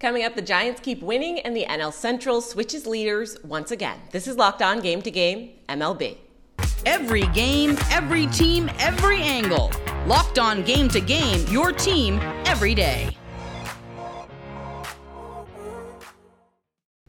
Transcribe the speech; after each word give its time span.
Coming 0.00 0.24
up, 0.24 0.34
the 0.34 0.42
Giants 0.42 0.80
keep 0.80 1.02
winning 1.02 1.38
and 1.40 1.56
the 1.56 1.64
NL 1.64 1.92
Central 1.92 2.40
switches 2.40 2.86
leaders 2.86 3.36
once 3.44 3.70
again. 3.70 3.98
This 4.10 4.26
is 4.26 4.36
Locked 4.36 4.60
On 4.60 4.80
Game 4.80 5.00
to 5.02 5.10
Game 5.10 5.50
MLB. 5.68 6.18
Every 6.84 7.26
game, 7.28 7.78
every 7.90 8.26
team, 8.26 8.70
every 8.78 9.22
angle. 9.22 9.70
Locked 10.06 10.38
On 10.38 10.62
Game 10.62 10.88
to 10.88 11.00
Game, 11.00 11.46
your 11.48 11.72
team 11.72 12.18
every 12.44 12.74
day. 12.74 13.13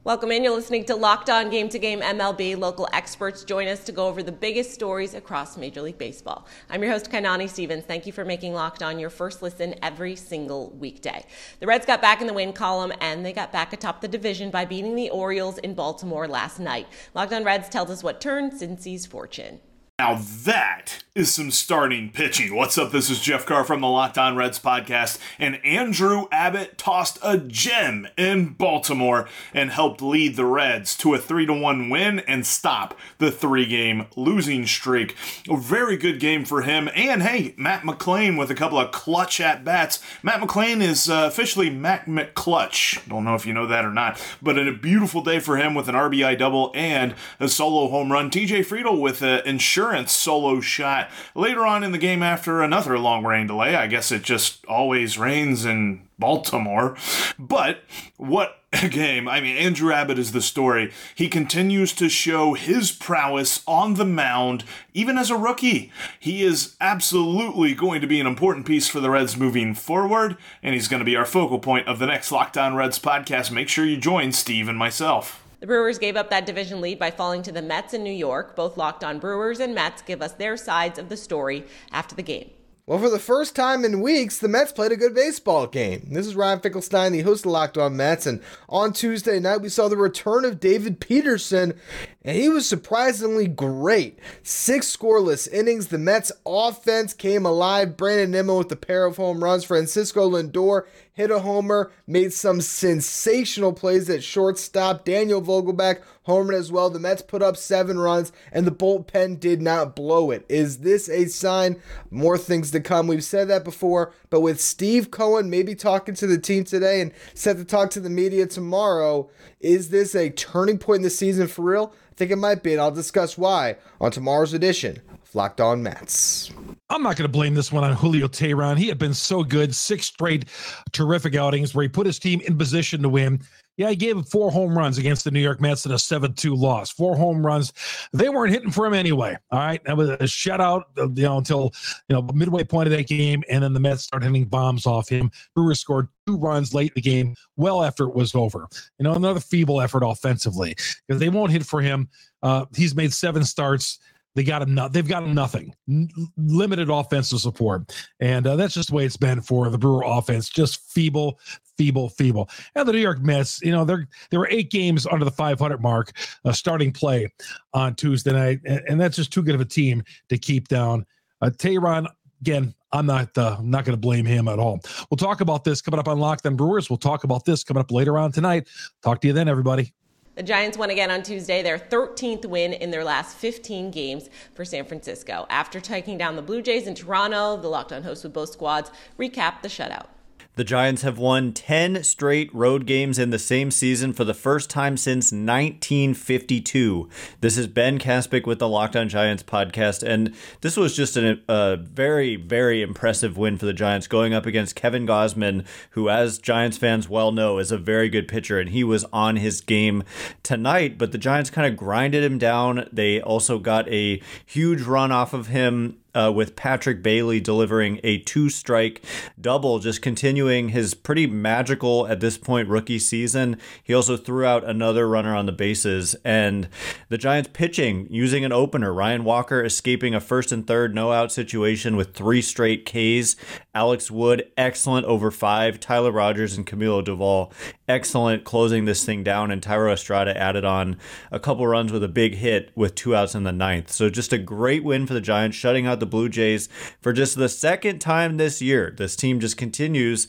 Welcome 0.06 0.32
in. 0.32 0.44
You're 0.44 0.54
listening 0.54 0.86
to 0.86 0.96
Locked 0.96 1.32
On 1.32 1.50
Game 1.50 1.68
to 1.68 1.80
Game 1.80 2.00
MLB. 2.00 2.56
Local 2.60 2.88
experts 2.94 3.44
join 3.44 3.68
us 3.68 3.84
to 3.86 3.92
go 3.92 4.08
over 4.08 4.22
the 4.22 4.32
biggest 4.32 4.72
stories 4.72 5.16
across 5.16 5.58
Major 5.58 5.82
League 5.82 5.98
Baseball. 5.98 6.46
I'm 6.70 6.84
your 6.84 6.92
host, 6.92 7.10
Kainani 7.10 7.50
Stevens. 7.50 7.86
Thank 7.86 8.06
you 8.06 8.14
for 8.14 8.24
making 8.24 8.54
Locked 8.54 8.84
On 8.84 9.00
your 9.00 9.10
first 9.10 9.42
listen 9.42 9.74
every 9.82 10.16
single 10.16 10.70
weekday. 10.74 11.26
The 11.60 11.66
Reds 11.66 11.88
got 11.88 12.04
back 12.04 12.22
in 12.22 12.28
the 12.28 12.34
win 12.34 12.54
column 12.54 12.94
and 13.02 13.26
they 13.26 13.34
got 13.34 13.52
back 13.52 13.74
atop 13.74 14.02
the 14.02 14.08
division 14.08 14.52
by 14.52 14.64
beating 14.64 14.94
the 14.94 15.10
Orioles 15.10 15.58
in 15.58 15.74
Baltimore 15.74 16.28
last 16.28 16.60
night. 16.60 16.86
Locked 17.16 17.34
On 17.34 17.44
Reds 17.44 17.68
tells 17.68 17.90
us 17.90 18.04
what 18.04 18.22
turned 18.22 18.52
Cincy's 18.52 19.08
fortune. 19.08 19.60
Now 19.98 20.20
that 20.44 21.06
is 21.16 21.34
some 21.34 21.52
starting 21.52 22.12
pitching. 22.12 22.54
What's 22.54 22.78
up? 22.78 22.92
This 22.92 23.10
is 23.10 23.22
Jeff 23.22 23.46
Carr 23.46 23.64
from 23.64 23.80
the 23.80 23.88
Locked 23.88 24.18
On 24.18 24.36
Reds 24.36 24.60
podcast. 24.60 25.18
And 25.40 25.64
Andrew 25.66 26.26
Abbott 26.34 26.78
tossed 26.78 27.18
a 27.24 27.38
gem 27.38 28.06
in 28.18 28.50
Baltimore 28.50 29.26
and 29.54 29.70
helped 29.70 30.02
lead 30.02 30.36
the 30.36 30.44
Reds 30.44 30.98
to 30.98 31.14
a 31.14 31.18
3 31.18 31.46
to 31.46 31.54
1 31.54 31.90
win 31.90 32.20
and 32.20 32.46
stop 32.46 33.00
the 33.20 33.32
three 33.32 33.66
game 33.66 34.08
losing 34.18 34.68
streak. 34.68 35.16
A 35.50 35.56
very 35.56 35.96
good 35.96 36.20
game 36.20 36.44
for 36.44 36.64
him. 36.64 36.90
And 36.94 37.24
hey, 37.24 37.56
Matt 37.58 37.84
McLain 37.84 38.38
with 38.38 38.52
a 38.52 38.56
couple 38.56 38.78
of 38.78 38.92
clutch 38.92 39.40
at 39.40 39.64
bats. 39.64 40.04
Matt 40.22 40.42
McLain 40.42 40.82
is 40.82 41.10
uh, 41.10 41.30
officially 41.32 41.70
Matt 41.70 42.06
McClutch. 42.06 43.08
Don't 43.08 43.24
know 43.24 43.36
if 43.36 43.46
you 43.46 43.54
know 43.54 43.68
that 43.68 43.86
or 43.86 43.94
not, 43.94 44.22
but 44.42 44.58
a 44.58 44.74
beautiful 44.74 45.22
day 45.22 45.40
for 45.40 45.56
him 45.56 45.74
with 45.74 45.88
an 45.88 45.96
RBI 45.96 46.38
double 46.38 46.74
and 46.76 47.16
a 47.40 47.48
solo 47.48 47.88
home 47.88 48.12
run. 48.12 48.30
TJ 48.30 48.66
Friedl 48.66 49.00
with 49.00 49.22
an 49.22 49.40
insurance 49.46 49.85
solo 50.10 50.62
shot 50.62 51.10
later 51.36 51.66
on 51.66 51.84
in 51.84 51.92
the 51.92 51.98
game 51.98 52.24
after 52.24 52.62
another 52.62 52.98
long 52.98 53.24
rain 53.24 53.48
delay. 53.48 53.76
I 53.76 53.88
guess 53.88 54.12
it 54.12 54.24
just 54.24 54.66
always 54.66 55.18
rains 55.18 55.66
in 55.66 56.08
Baltimore. 56.18 56.96
But 57.38 57.84
what 58.18 58.62
a 58.84 58.90
game. 58.90 59.28
I 59.28 59.42
mean, 59.42 59.58
Andrew 59.58 59.92
Abbott 59.92 60.20
is 60.20 60.32
the 60.32 60.42
story. 60.42 60.92
He 61.14 61.28
continues 61.28 61.94
to 61.94 62.10
show 62.10 62.54
his 62.54 62.92
prowess 62.92 63.64
on 63.68 63.96
the 63.96 64.06
mound, 64.06 64.64
even 64.94 65.18
as 65.18 65.30
a 65.30 65.38
rookie. 65.38 65.92
He 66.20 66.44
is 66.44 66.76
absolutely 66.82 67.74
going 67.74 68.02
to 68.02 68.08
be 68.08 68.20
an 68.20 68.28
important 68.28 68.66
piece 68.66 68.88
for 68.88 69.00
the 69.00 69.10
Reds 69.10 69.38
moving 69.38 69.74
forward, 69.74 70.38
and 70.62 70.74
he's 70.74 70.88
going 70.88 71.00
to 71.00 71.06
be 71.06 71.16
our 71.16 71.26
focal 71.26 71.60
point 71.60 71.88
of 71.88 72.00
the 72.00 72.08
next 72.08 72.32
Locked 72.32 72.58
On 72.58 72.76
Reds 72.76 73.00
podcast. 73.00 73.52
Make 73.52 73.70
sure 73.70 73.86
you 73.86 73.98
join 73.98 74.32
Steve 74.32 74.68
and 74.68 74.78
myself. 74.78 75.45
The 75.60 75.68
Brewers 75.68 75.98
gave 75.98 76.16
up 76.16 76.30
that 76.30 76.46
division 76.46 76.82
lead 76.82 77.00
by 77.00 77.12
falling 77.12 77.42
to 77.44 77.52
the 77.52 77.62
Mets 77.62 77.94
in 77.94 78.04
New 78.04 78.14
York. 78.14 78.56
Both 78.56 78.78
locked 78.78 79.04
on 79.04 79.20
Brewers 79.20 79.60
and 79.60 79.74
Mets 79.74 80.02
give 80.02 80.22
us 80.22 80.34
their 80.34 80.58
sides 80.58 81.00
of 81.00 81.10
the 81.10 81.18
story 81.18 81.66
after 81.92 82.16
the 82.16 82.24
game. 82.24 82.50
Well, 82.88 83.00
for 83.00 83.10
the 83.10 83.18
first 83.18 83.56
time 83.56 83.84
in 83.84 84.02
weeks, 84.02 84.38
the 84.38 84.48
Mets 84.48 84.72
played 84.72 84.92
a 84.92 84.96
good 84.96 85.16
baseball 85.16 85.66
game. 85.66 86.10
This 86.12 86.28
is 86.28 86.36
Ryan 86.36 86.60
Finkelstein, 86.60 87.14
the 87.14 87.22
host 87.22 87.44
of 87.44 87.52
Locked 87.52 87.80
On 87.80 87.98
Mets, 87.98 88.28
and 88.28 88.44
on 88.70 88.94
Tuesday 88.94 89.40
night 89.40 89.62
we 89.62 89.70
saw 89.70 89.88
the 89.88 89.98
return 89.98 90.46
of 90.46 90.60
David 90.60 91.00
Peterson, 91.00 91.80
and 92.26 92.36
he 92.36 92.50
was 92.50 92.68
surprisingly 92.68 93.48
great. 93.48 94.18
Six 94.42 94.98
scoreless 94.98 95.48
innings. 95.52 95.88
The 95.88 96.00
Mets 96.00 96.32
offense 96.44 97.14
came 97.14 97.46
alive. 97.46 97.96
Brandon 97.96 98.32
Nimmo 98.32 98.58
with 98.58 98.72
a 98.72 98.76
pair 98.76 99.06
of 99.06 99.18
home 99.18 99.44
runs. 99.44 99.64
Francisco 99.64 100.32
Lindor 100.32 100.88
hit 101.14 101.30
a 101.30 101.40
homer, 101.40 101.92
made 102.08 102.34
some 102.34 102.62
sensational 102.62 103.74
plays 103.74 104.10
at 104.10 104.24
shortstop. 104.24 105.06
Daniel 105.06 105.40
Vogelbach 105.40 106.02
homered 106.28 106.56
as 106.56 106.72
well. 106.72 106.90
The 106.90 107.00
Mets 107.00 107.22
put 107.22 107.44
up 107.44 107.58
seven 107.58 108.00
runs, 108.00 108.32
and 108.52 108.66
the 108.66 108.72
bullpen 108.72 109.40
did 109.40 109.62
not 109.62 109.96
blow 109.96 110.32
it. 110.32 110.46
Is 110.50 110.80
this 110.80 111.08
a 111.08 111.28
sign? 111.28 111.80
More 112.10 112.40
things 112.40 112.72
to 112.72 112.80
come. 112.80 113.06
We've 113.06 113.24
said 113.24 113.48
that 113.50 113.64
before, 113.64 114.14
but 114.32 114.42
with 114.42 114.60
Steve 114.60 115.12
Cohen 115.12 115.50
maybe 115.50 115.76
talking 115.76 116.16
to 116.16 116.28
the 116.28 116.40
team 116.40 116.64
today 116.64 117.02
and 117.02 117.12
set 117.36 117.58
to 117.58 117.66
talk 117.66 117.92
to 117.92 118.00
the 118.00 118.10
media 118.10 118.48
tomorrow, 118.48 119.30
is 119.60 119.90
this 119.90 120.16
a 120.16 120.32
turning 120.32 120.80
point 120.80 120.98
in 120.98 121.04
the 121.04 121.10
season 121.12 121.48
for 121.48 121.62
real? 121.62 121.94
Think 122.18 122.32
it 122.32 122.38
might 122.38 122.64
be, 122.64 122.72
and 122.72 122.82
I'll 122.82 122.92
discuss 122.92 123.38
why 123.38 123.76
on 124.00 124.12
tomorrow's 124.12 124.54
edition 124.54 125.02
Locked 125.36 125.62
On 125.62 125.84
Mets. 125.84 126.52
I'm 126.90 127.04
not 127.04 127.18
going 127.18 127.28
to 127.28 127.32
blame 127.32 127.56
this 127.56 127.72
one 127.72 127.84
on 127.84 127.94
Julio 127.94 128.28
Teheran. 128.28 128.78
He 128.78 128.88
had 128.88 128.98
been 128.98 129.14
so 129.14 129.44
good, 129.44 129.76
six 129.76 130.06
straight 130.06 130.46
terrific 130.94 131.36
outings 131.36 131.74
where 131.74 131.84
he 131.84 131.90
put 131.90 132.06
his 132.06 132.20
team 132.20 132.42
in 132.42 132.58
position 132.58 133.02
to 133.02 133.10
win. 133.10 133.42
Yeah, 133.78 133.90
he 133.90 133.98
gave 133.98 134.26
four 134.28 134.52
home 134.52 134.78
runs 134.78 134.98
against 134.98 135.26
the 135.26 135.32
New 135.32 135.42
York 135.42 135.60
Mets 135.60 135.86
in 135.86 135.92
a 135.92 136.00
7 136.00 136.34
2 136.34 136.56
loss. 136.56 136.92
Four 136.92 137.18
home 137.18 137.46
runs. 137.46 137.74
They 138.14 138.30
weren't 138.30 138.54
hitting 138.54 138.72
for 138.72 138.86
him 138.86 138.94
anyway. 138.94 139.36
All 139.52 139.60
right. 139.60 139.84
That 139.84 139.98
was 139.98 140.10
a 140.12 140.18
shutout, 140.20 140.84
you 140.96 141.24
know, 141.24 141.38
until, 141.38 141.74
you 142.08 142.16
know, 142.16 142.22
midway 142.34 142.64
point 142.64 142.88
of 142.88 142.94
that 142.94 143.08
game. 143.08 143.44
And 143.50 143.64
then 143.64 143.74
the 143.74 143.82
Mets 143.82 144.04
started 144.04 144.28
hitting 144.28 144.46
bombs 144.46 144.86
off 144.86 145.10
him. 145.10 145.30
Brewers 145.56 145.82
scored 145.82 146.08
two 146.26 146.38
runs 146.38 146.74
late 146.74 146.92
in 146.92 146.94
the 146.96 147.02
game, 147.02 147.36
well 147.58 147.84
after 147.84 148.06
it 148.06 148.16
was 148.16 148.34
over. 148.34 148.68
You 148.98 149.04
know, 149.04 149.14
another 149.14 149.42
feeble 149.42 149.82
effort 149.82 150.04
offensively 150.04 150.76
because 151.06 151.20
they 151.20 151.30
won't 151.30 151.52
hit 151.52 151.66
for 151.66 151.82
him. 151.82 152.08
Uh, 152.42 152.66
he's 152.76 152.96
made 152.96 153.12
seven 153.12 153.44
starts. 153.44 154.00
They 154.36 154.44
got 154.44 154.62
enough. 154.62 154.92
They've 154.92 155.08
got 155.08 155.28
nothing. 155.28 155.74
N- 155.90 156.10
limited 156.38 156.90
offensive 156.90 157.40
support, 157.40 157.96
and 158.20 158.46
uh, 158.46 158.58
that's 158.58 158.74
just 158.74 158.90
the 158.90 158.96
way 158.96 159.06
it's 159.06 159.18
been 159.18 159.42
for 159.42 159.70
the 159.70 159.78
Brewer 159.78 160.04
offense. 160.06 160.50
Just 160.50 160.92
feeble, 160.92 161.40
feeble, 161.78 162.10
feeble. 162.10 162.50
And 162.76 162.88
the 162.88 162.94
New 162.94 163.00
York 163.00 163.22
Mets, 163.22 163.62
you 163.62 163.72
know, 163.72 163.86
they're 163.86 164.08
there 164.30 164.40
were 164.40 164.50
eight 164.52 164.72
games 164.72 165.08
under 165.08 165.24
the 165.24 165.32
500 165.32 165.82
mark, 165.82 166.12
uh, 166.44 166.52
starting 166.52 166.92
play 166.92 167.32
on 167.74 167.96
Tuesday 167.96 168.34
night, 168.34 168.60
and, 168.66 168.82
and, 168.90 169.02
that's 169.02 169.16
just 169.16 169.32
too 169.32 169.42
good 169.42 169.56
of 169.56 169.62
a 169.62 169.66
team 169.66 170.04
to 170.30 170.38
keep 170.38 170.68
down. 170.68 171.06
Uh, 171.42 171.50
Teheran, 171.50 172.08
again, 172.42 172.74
I'm 172.92 173.06
not 173.06 173.38
uh, 173.38 173.58
not 173.62 173.86
going 173.86 173.96
to 173.96 174.02
blame 174.02 174.26
him 174.26 174.48
at 174.50 174.60
all. 174.60 174.82
We'll 175.10 175.18
talk 175.18 175.42
about 175.42 175.64
this 175.64 175.82
coming 175.82 176.00
up 176.00 176.08
on 176.08 176.20
Locked 176.20 176.46
On 176.46 176.56
Brewers. 176.56 176.90
We'll 176.90 176.98
talk 176.98 177.24
about 177.24 177.46
this 177.46 177.64
coming 177.64 177.82
up 177.82 177.92
later 177.92 178.18
on 178.18 178.32
tonight. 178.32 178.68
Talk 179.02 179.22
to 179.22 179.28
you 179.28 179.34
then, 179.34 179.48
everybody. 179.48 179.94
The 180.36 180.44
Giants 180.44 180.78
won 180.78 180.90
again 180.90 181.12
on 181.12 181.24
Tuesday, 181.24 181.64
their 181.64 181.80
13th 181.80 182.46
win 182.46 182.74
in 182.74 182.92
their 182.92 183.06
last 183.06 183.38
15 183.38 183.90
games 183.90 184.30
for 184.54 184.66
San 184.66 184.84
Francisco. 184.84 185.46
After 185.50 185.80
taking 185.80 186.18
down 186.18 186.36
the 186.36 186.42
Blue 186.42 186.62
Jays 186.62 186.88
in 186.88 186.94
Toronto, 186.94 187.56
the 187.56 187.70
Locked 187.70 187.94
On 187.94 188.04
hosts 188.04 188.26
with 188.26 188.34
both 188.34 188.52
squads 188.52 188.92
recap 189.18 189.62
the 189.62 189.70
shutout. 189.70 190.08
The 190.56 190.64
Giants 190.64 191.02
have 191.02 191.18
won 191.18 191.52
10 191.52 192.02
straight 192.06 192.54
road 192.56 192.86
games 192.86 193.20
in 193.20 193.30
the 193.30 193.38
same 193.38 193.72
season 193.72 194.14
for 194.14 194.24
the 194.24 194.34
first 194.34 194.70
time 194.70 194.96
since 194.96 195.34
1952. 195.34 197.10
This 197.42 197.58
is 197.58 197.68
Ben 197.68 198.00
Caspick 198.00 198.46
with 198.48 198.60
the 198.60 198.70
Locked 198.70 198.96
On 198.96 199.10
Giants 199.10 199.44
podcast, 199.44 200.02
and 200.02 200.34
this 200.62 200.78
was 200.78 200.96
just 200.96 201.18
a, 201.18 201.42
a, 201.50 201.76
very, 201.76 202.38
very 202.38 202.82
impressive 202.82 203.38
win 203.38 203.58
for 203.58 203.66
the 203.66 203.74
Giants 203.74 204.08
going 204.08 204.34
up 204.34 204.46
against 204.46 204.78
Kevin 204.78 205.06
Gausman, 205.06 205.66
who, 205.90 206.08
as 206.10 206.40
Giants 206.40 206.78
fans 206.78 207.10
well 207.10 207.34
know, 207.34 207.58
is 207.58 207.74
a 207.74 207.78
very 207.78 208.08
good 208.08 208.30
pitcher, 208.30 208.58
and 208.58 208.70
he 208.70 208.86
was 208.86 209.04
on 209.12 209.36
his 209.36 209.60
game 209.60 210.04
tonight, 210.42 210.98
but 210.98 211.12
the 211.12 211.18
Giants 211.18 211.50
kind 211.50 211.68
of 211.68 211.76
grinded 211.76 212.24
him 212.24 212.38
down. 212.38 212.88
They 212.94 213.20
also 213.20 213.60
got 213.60 213.90
a 213.90 214.22
huge 214.46 214.84
run 214.84 215.12
off 215.12 215.34
of 215.34 215.48
him 215.48 215.98
uh, 216.16 216.32
with 216.34 216.56
Patrick 216.56 217.04
Bailey 217.04 217.40
delivering 217.40 218.00
a 218.04 218.20
two 218.20 218.50
strike 218.50 219.04
double, 219.40 219.80
just 219.80 220.02
continuing 220.02 220.70
his 220.70 220.94
pretty 220.94 221.28
magical 221.28 222.08
at 222.08 222.22
this 222.22 222.38
point 222.38 222.70
rookie 222.70 223.00
season. 223.00 223.58
He 223.84 223.94
also 223.94 224.18
threw 224.18 224.46
out 224.46 224.64
another 224.64 225.08
runner 225.08 225.36
on 225.36 225.46
the 225.46 225.52
bases, 225.52 226.16
and 226.24 226.70
the 227.10 227.18
Giants 227.18 227.50
pitching 227.54 228.08
using 228.10 228.46
an 228.46 228.52
opener. 228.52 228.94
Ryan 228.94 229.24
Walker 229.24 229.64
escaping 229.64 230.16
a 230.16 230.20
first 230.22 230.52
and 230.52 230.66
third 230.66 230.96
no 230.96 231.12
out 231.12 231.32
situation 231.32 231.96
with 231.96 232.14
three 232.14 232.42
straight 232.42 232.86
Ks. 232.86 233.36
Alex 233.76 234.10
Wood, 234.10 234.50
excellent 234.58 235.06
over 235.06 235.30
five. 235.30 235.80
Tyler 235.80 236.12
Rogers 236.12 236.56
and 236.56 236.66
Camilo 236.66 237.06
Doval, 237.06 237.52
excellent 237.88 238.46
closing 238.46 238.86
this 238.86 239.06
thing 239.06 239.24
down. 239.24 239.52
And 239.52 239.62
Thairo 239.62 239.92
Estrada 239.92 240.36
added 240.36 240.64
on 240.66 240.98
a 241.32 241.40
couple 241.40 241.68
runs 241.68 241.92
with 241.92 242.04
a 242.04 242.08
big 242.08 242.36
hit 242.36 242.72
with 242.74 242.96
two 242.96 243.16
outs 243.16 243.36
in 243.36 243.44
the 243.44 243.52
ninth. 243.52 243.92
So 243.92 244.10
just 244.10 244.34
a 244.34 244.38
great 244.38 244.84
win 244.84 245.06
for 245.06 245.14
the 245.14 245.22
Giants, 245.22 245.58
shutting 245.58 245.86
out 245.86 246.00
the 246.00 246.06
Blue 246.06 246.30
Jays 246.30 246.70
for 247.02 247.14
just 247.14 247.36
the 247.36 247.50
second 247.50 248.00
time 248.00 248.38
this 248.38 248.62
year. 248.62 248.96
This 248.98 249.16
team 249.16 249.40
just 249.40 249.58
continues 249.58 250.28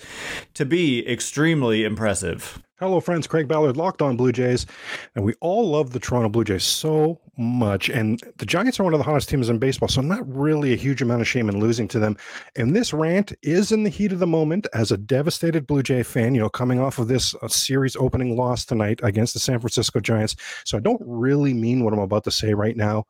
to 0.55 0.67
be 0.67 1.09
extremely 1.09 1.85
impressive. 1.85 2.61
Hello, 2.79 3.01
friends. 3.01 3.27
Craig 3.27 3.49
Ballard, 3.49 3.79
Locked 3.79 4.03
On 4.03 4.19
Blue 4.19 4.33
Jays. 4.33 4.67
And 5.15 5.25
we 5.25 5.33
all 5.41 5.71
love 5.71 5.93
the 5.93 5.99
Toronto 5.99 6.29
Blue 6.29 6.45
Jays 6.45 6.63
so 6.63 7.19
much. 7.39 7.89
And 7.89 8.21
the 8.37 8.45
Giants 8.45 8.79
are 8.79 8.85
one 8.85 8.93
of 8.93 8.99
the 8.99 9.05
hottest 9.05 9.31
teams 9.31 9.49
in 9.49 9.59
baseball, 9.59 9.89
so 9.89 10.03
I'm 10.03 10.09
not 10.09 10.29
really 10.29 10.75
a 10.75 10.77
huge 10.77 11.01
amount 11.01 11.23
of 11.23 11.27
shame 11.27 11.49
in 11.49 11.59
losing 11.59 11.89
to 11.89 11.99
them. 11.99 12.19
And 12.55 12.77
this 12.77 12.93
rant 12.93 13.33
is 13.41 13.73
in 13.73 13.85
the 13.85 13.89
heat 13.89 14.13
of 14.13 14.19
the 14.19 14.27
moment 14.27 14.67
as 14.75 14.93
a 14.93 14.99
devastated 14.99 15.67
Blue 15.67 15.83
Jay 15.83 16.03
fan, 16.03 16.35
you 16.35 16.41
know, 16.43 16.51
coming 16.51 16.79
off 16.79 16.99
of 16.99 17.09
this 17.09 17.35
uh, 17.41 17.49
series 17.49 17.97
opening 17.97 18.37
loss 18.37 18.67
tonight 18.67 19.01
against 19.03 19.33
the 19.33 19.41
San 19.41 19.59
Francisco 19.59 19.99
Giants. 19.99 20.37
So 20.67 20.77
I 20.77 20.81
don't 20.83 21.01
really 21.03 21.55
mean 21.55 21.83
what 21.83 21.95
I'm 21.95 21.99
about 21.99 22.25
to 22.25 22.31
say 22.31 22.53
right 22.53 22.77
now 22.77 23.07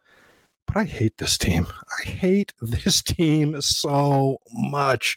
but 0.67 0.77
I 0.77 0.85
hate 0.85 1.19
this 1.19 1.39
team. 1.39 1.67
I 1.99 2.09
hate 2.09 2.53
this 2.61 3.03
team 3.03 3.61
so 3.61 4.39
much. 4.53 5.17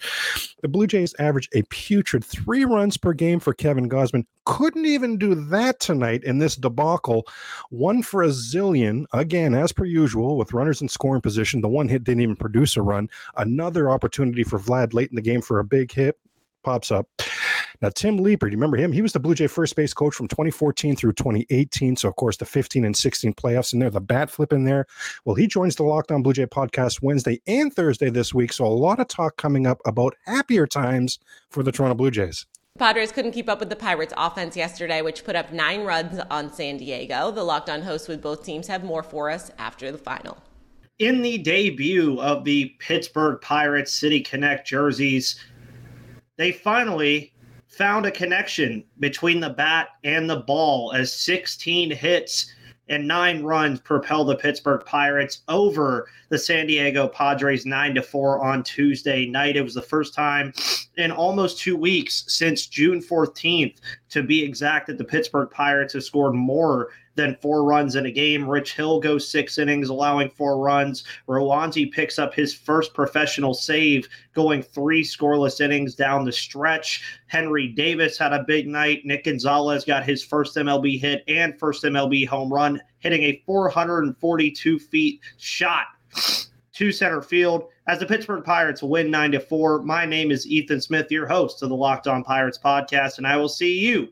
The 0.62 0.68
Blue 0.68 0.88
Jays 0.88 1.14
average 1.20 1.50
a 1.54 1.64
putrid 1.64 2.24
three 2.24 2.66
runs 2.66 2.98
per 2.98 3.14
game 3.14 3.40
for 3.40 3.54
Kevin 3.54 3.90
Gausman. 3.90 4.26
Couldn't 4.46 4.86
even 4.86 5.18
do 5.18 5.36
that 5.36 5.80
tonight 5.80 6.24
in 6.24 6.40
this 6.40 6.56
debacle. 6.56 7.28
One 7.70 8.02
for 8.02 8.24
a 8.24 8.30
zillion, 8.30 9.06
again, 9.14 9.54
as 9.54 9.72
per 9.72 9.86
usual, 9.86 10.38
with 10.38 10.54
runners 10.54 10.82
in 10.82 10.90
scoring 10.90 11.22
position. 11.22 11.62
The 11.62 11.68
one 11.68 11.88
hit 11.88 12.04
didn't 12.04 12.22
even 12.22 12.36
produce 12.36 12.76
a 12.78 12.82
run. 12.82 13.10
Another 13.38 13.90
opportunity 13.90 14.44
for 14.44 14.60
Vlad 14.60 14.94
late 14.94 15.10
in 15.10 15.16
the 15.16 15.22
game 15.22 15.42
for 15.42 15.60
a 15.60 15.64
big 15.64 15.92
hit 15.92 16.18
pops 16.64 16.92
up. 16.92 17.08
Now, 17.82 17.90
Tim 17.90 18.20
Leiper, 18.20 18.42
do 18.42 18.48
you 18.48 18.58
remember 18.58 18.76
him? 18.76 18.92
He 18.92 19.02
was 19.02 19.14
the 19.14 19.22
Blue 19.22 19.34
Jay 19.34 19.48
first 19.48 19.74
base 19.76 19.94
coach 19.94 20.14
from 20.14 20.28
2014 20.28 20.98
through 20.98 21.14
2018. 21.14 21.96
So, 21.96 22.10
of 22.10 22.16
course, 22.18 22.36
the 22.36 22.46
15 22.46 22.84
and 22.84 22.96
16 22.96 23.34
playoffs 23.34 23.72
in 23.72 23.80
there, 23.80 23.90
the 23.90 24.02
bat 24.02 24.30
flip 24.30 24.52
in 24.52 24.66
there. 24.66 24.86
Well, 25.24 25.36
he 25.36 25.48
joins 25.48 25.78
the 25.78 25.84
Locked 25.84 26.12
On 26.12 26.22
Blue 26.22 26.34
Jay 26.34 26.46
podcast 26.46 27.02
Wednesday 27.02 27.42
and 27.48 27.74
Thursday 27.74 28.10
this 28.10 28.34
week. 28.34 28.52
So, 28.52 28.66
a 28.66 28.68
lot 28.68 29.00
of 29.00 29.08
talk 29.08 29.38
coming 29.38 29.66
up 29.66 29.80
about 29.86 30.16
happier 30.26 30.68
times 30.68 31.20
for 31.50 31.64
the 31.64 31.72
Toronto 31.72 31.96
Blue 31.96 32.12
Jays. 32.12 32.46
Padres 32.78 33.14
couldn't 33.14 33.32
keep 33.32 33.50
up 33.50 33.60
with 33.60 33.70
the 33.70 33.76
Pirates' 33.76 34.14
offense 34.18 34.58
yesterday, 34.58 35.02
which 35.02 35.24
put 35.24 35.38
up 35.38 35.54
nine 35.54 35.84
runs 35.84 36.20
on 36.30 36.52
San 36.52 36.78
Diego. 36.78 37.32
The 37.32 37.44
Locked 37.44 37.70
On 37.70 37.82
hosts 37.82 38.10
with 38.10 38.22
both 38.22 38.44
teams 38.44 38.68
have 38.68 38.84
more 38.84 39.04
for 39.04 39.30
us 39.30 39.52
after 39.58 39.92
the 39.92 39.98
final. 39.98 40.38
In 41.00 41.22
the 41.22 41.38
debut 41.38 42.20
of 42.20 42.44
the 42.44 42.76
Pittsburgh 42.80 43.40
Pirates 43.42 43.94
City 43.94 44.20
Connect 44.20 44.68
jerseys, 44.68 45.40
they 46.38 46.52
finally 46.52 47.34
found 47.80 48.06
a 48.06 48.12
connection 48.12 48.84
between 49.00 49.40
the 49.40 49.50
bat 49.50 49.88
and 50.04 50.30
the 50.30 50.42
ball 50.42 50.92
as 50.92 51.14
16 51.14 51.92
hits 51.92 52.54
and 52.90 53.08
nine 53.08 53.42
runs 53.42 53.80
propel 53.80 54.26
the 54.26 54.36
Pittsburgh 54.36 54.84
Pirates 54.86 55.44
over 55.48 56.10
the 56.28 56.38
San 56.38 56.68
Diego 56.68 57.08
Padres 57.08 57.66
nine 57.66 57.96
to 57.96 58.02
four 58.02 58.44
on 58.44 58.64
Tuesday 58.64 59.26
night. 59.28 59.56
It 59.56 59.62
was 59.62 59.76
the 59.76 59.82
first 59.82 60.14
time 60.14 60.52
in 60.98 61.10
almost 61.10 61.58
two 61.58 61.78
weeks 61.78 62.26
since 62.28 62.68
June 62.68 63.00
14th, 63.02 63.78
to 64.10 64.24
be 64.24 64.44
exact, 64.44 64.88
that 64.88 64.98
the 64.98 65.06
Pittsburgh 65.06 65.50
Pirates 65.50 65.94
have 65.94 66.04
scored 66.04 66.34
more 66.34 66.90
than 67.20 67.36
four 67.42 67.66
runs 67.66 67.96
in 67.96 68.06
a 68.06 68.12
game. 68.12 68.48
Rich 68.48 68.76
Hill 68.76 69.02
goes 69.02 69.28
six 69.28 69.58
innings, 69.58 69.90
allowing 69.90 70.30
four 70.30 70.58
runs. 70.58 71.04
Roansy 71.28 71.92
picks 71.92 72.18
up 72.18 72.34
his 72.34 72.54
first 72.54 72.94
professional 72.94 73.54
save, 73.54 74.08
going 74.34 74.62
three 74.62 75.04
scoreless 75.04 75.60
innings 75.60 75.96
down 75.96 76.24
the 76.24 76.32
stretch. 76.32 77.04
Henry 77.28 77.68
Davis 77.68 78.18
had 78.18 78.32
a 78.32 78.46
big 78.48 78.68
night. 78.68 79.02
Nick 79.04 79.26
Gonzalez 79.26 79.84
got 79.84 80.06
his 80.06 80.24
first 80.24 80.56
MLB 80.56 80.98
hit 80.98 81.26
and 81.28 81.60
first 81.60 81.84
MLB 81.84 82.26
home 82.26 82.54
run, 82.54 82.82
hitting 83.00 83.24
a 83.24 83.44
442 83.46 84.80
feet 84.80 85.20
shot 85.38 85.88
to 86.72 86.92
center 86.94 87.22
field 87.22 87.66
as 87.88 88.00
the 88.00 88.06
Pittsburgh 88.06 88.46
Pirates 88.46 88.82
win 88.82 89.12
9 89.12 89.34
to 89.34 89.42
4. 89.42 89.84
My 89.84 90.06
name 90.06 90.32
is 90.32 90.48
Ethan 90.48 90.80
Smith, 90.80 91.12
your 91.12 91.28
host 91.28 91.62
of 91.62 91.68
the 91.68 91.76
Locked 91.76 92.08
On 92.08 92.24
Pirates 92.24 92.58
podcast, 92.58 93.18
and 93.18 93.28
I 93.28 93.36
will 93.36 93.50
see 93.50 93.78
you 93.78 94.08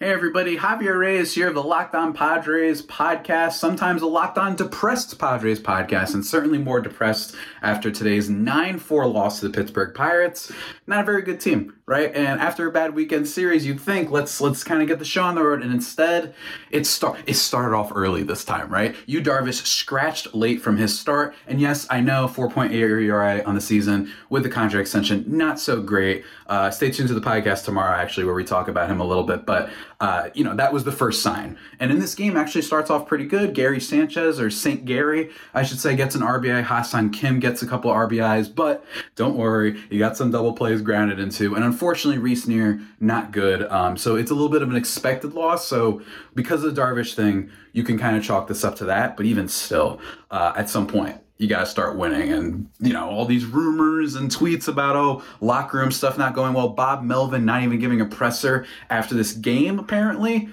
Hey 0.00 0.10
everybody, 0.10 0.56
Javier 0.56 0.98
Reyes 0.98 1.36
here 1.36 1.46
of 1.46 1.54
the 1.54 1.62
Locked 1.62 1.94
On 1.94 2.12
Padres 2.12 2.84
podcast, 2.84 3.52
sometimes 3.52 4.02
a 4.02 4.08
Locked 4.08 4.38
On 4.38 4.56
Depressed 4.56 5.16
Padres 5.20 5.60
podcast, 5.60 6.14
and 6.14 6.26
certainly 6.26 6.58
more 6.58 6.80
depressed 6.80 7.36
after 7.62 7.92
today's 7.92 8.28
9 8.28 8.80
4 8.80 9.06
loss 9.06 9.38
to 9.38 9.46
the 9.46 9.56
Pittsburgh 9.56 9.94
Pirates. 9.94 10.50
Not 10.88 11.02
a 11.02 11.04
very 11.04 11.22
good 11.22 11.38
team, 11.38 11.76
right? 11.86 12.12
And 12.12 12.40
after 12.40 12.66
a 12.66 12.72
bad 12.72 12.96
weekend 12.96 13.28
series, 13.28 13.64
you'd 13.64 13.80
think 13.80 14.10
let's 14.10 14.40
let's 14.40 14.64
kind 14.64 14.82
of 14.82 14.88
get 14.88 14.98
the 14.98 15.04
show 15.04 15.22
on 15.22 15.36
the 15.36 15.44
road, 15.44 15.62
and 15.62 15.72
instead 15.72 16.34
it 16.72 16.86
start 16.86 17.20
it 17.26 17.34
started 17.34 17.76
off 17.76 17.92
early 17.94 18.24
this 18.24 18.44
time, 18.44 18.70
right? 18.70 18.96
Yu 19.06 19.22
Darvish 19.22 19.64
scratched 19.64 20.34
late 20.34 20.60
from 20.60 20.76
his 20.76 20.98
start, 20.98 21.36
and 21.46 21.60
yes, 21.60 21.86
I 21.88 22.00
know 22.00 22.26
4.8 22.26 22.72
ERA 22.72 23.44
on 23.44 23.54
the 23.54 23.60
season 23.60 24.12
with 24.28 24.42
the 24.42 24.50
contract 24.50 24.88
extension, 24.88 25.24
not 25.28 25.60
so 25.60 25.80
great. 25.80 26.24
Uh, 26.46 26.70
stay 26.70 26.90
tuned 26.90 27.08
to 27.08 27.14
the 27.14 27.20
podcast 27.20 27.64
tomorrow, 27.64 27.96
actually, 27.96 28.24
where 28.24 28.34
we 28.34 28.44
talk 28.44 28.68
about 28.68 28.88
him 28.90 29.00
a 29.00 29.04
little 29.04 29.24
bit, 29.24 29.46
but 29.46 29.70
uh, 30.00 30.28
you 30.34 30.44
know, 30.44 30.54
that 30.54 30.72
was 30.72 30.84
the 30.84 30.92
first 30.92 31.22
sign. 31.22 31.56
And 31.80 31.90
in 31.90 31.98
this 31.98 32.14
game, 32.14 32.36
actually 32.36 32.62
starts 32.62 32.90
off 32.90 33.06
pretty 33.06 33.24
good. 33.24 33.54
Gary 33.54 33.80
Sanchez, 33.80 34.38
or 34.38 34.50
St. 34.50 34.84
Gary, 34.84 35.30
I 35.54 35.62
should 35.62 35.80
say, 35.80 35.96
gets 35.96 36.14
an 36.14 36.20
RBI. 36.20 36.62
Ha-Seong 36.62 37.12
Kim 37.12 37.40
gets 37.40 37.62
a 37.62 37.66
couple 37.66 37.90
RBIs, 37.90 38.54
but 38.54 38.84
don't 39.16 39.36
worry, 39.36 39.80
you 39.88 39.98
got 39.98 40.16
some 40.16 40.30
double 40.30 40.52
plays 40.52 40.82
grounded 40.82 41.18
into. 41.18 41.54
And 41.54 41.64
unfortunately, 41.64 42.20
Reiss 42.20 42.46
Knehr, 42.46 42.84
not 43.00 43.32
good. 43.32 43.62
Um, 43.70 43.96
so 43.96 44.16
it's 44.16 44.30
a 44.30 44.34
little 44.34 44.50
bit 44.50 44.62
of 44.62 44.68
an 44.68 44.76
expected 44.76 45.32
loss. 45.32 45.66
So 45.66 46.02
because 46.34 46.62
of 46.64 46.74
the 46.74 46.80
Darvish 46.80 47.14
thing, 47.14 47.50
you 47.72 47.82
can 47.82 47.98
kind 47.98 48.16
of 48.16 48.22
chalk 48.22 48.48
this 48.48 48.64
up 48.64 48.76
to 48.76 48.84
that. 48.84 49.16
But 49.16 49.26
even 49.26 49.48
still, 49.48 50.00
uh, 50.30 50.52
at 50.56 50.68
some 50.68 50.86
point, 50.86 51.18
you 51.38 51.48
got 51.48 51.60
to 51.60 51.66
start 51.66 51.96
winning. 51.96 52.32
And, 52.32 52.70
you 52.80 52.92
know, 52.92 53.08
all 53.08 53.24
these 53.24 53.44
rumors 53.44 54.14
and 54.14 54.30
tweets 54.30 54.68
about, 54.68 54.96
oh, 54.96 55.22
locker 55.40 55.78
room 55.78 55.90
stuff 55.90 56.16
not 56.16 56.34
going 56.34 56.54
well. 56.54 56.68
Bob 56.68 57.02
Melvin 57.02 57.44
not 57.44 57.62
even 57.62 57.78
giving 57.78 58.00
a 58.00 58.06
presser 58.06 58.66
after 58.88 59.14
this 59.14 59.32
game, 59.32 59.78
apparently. 59.78 60.48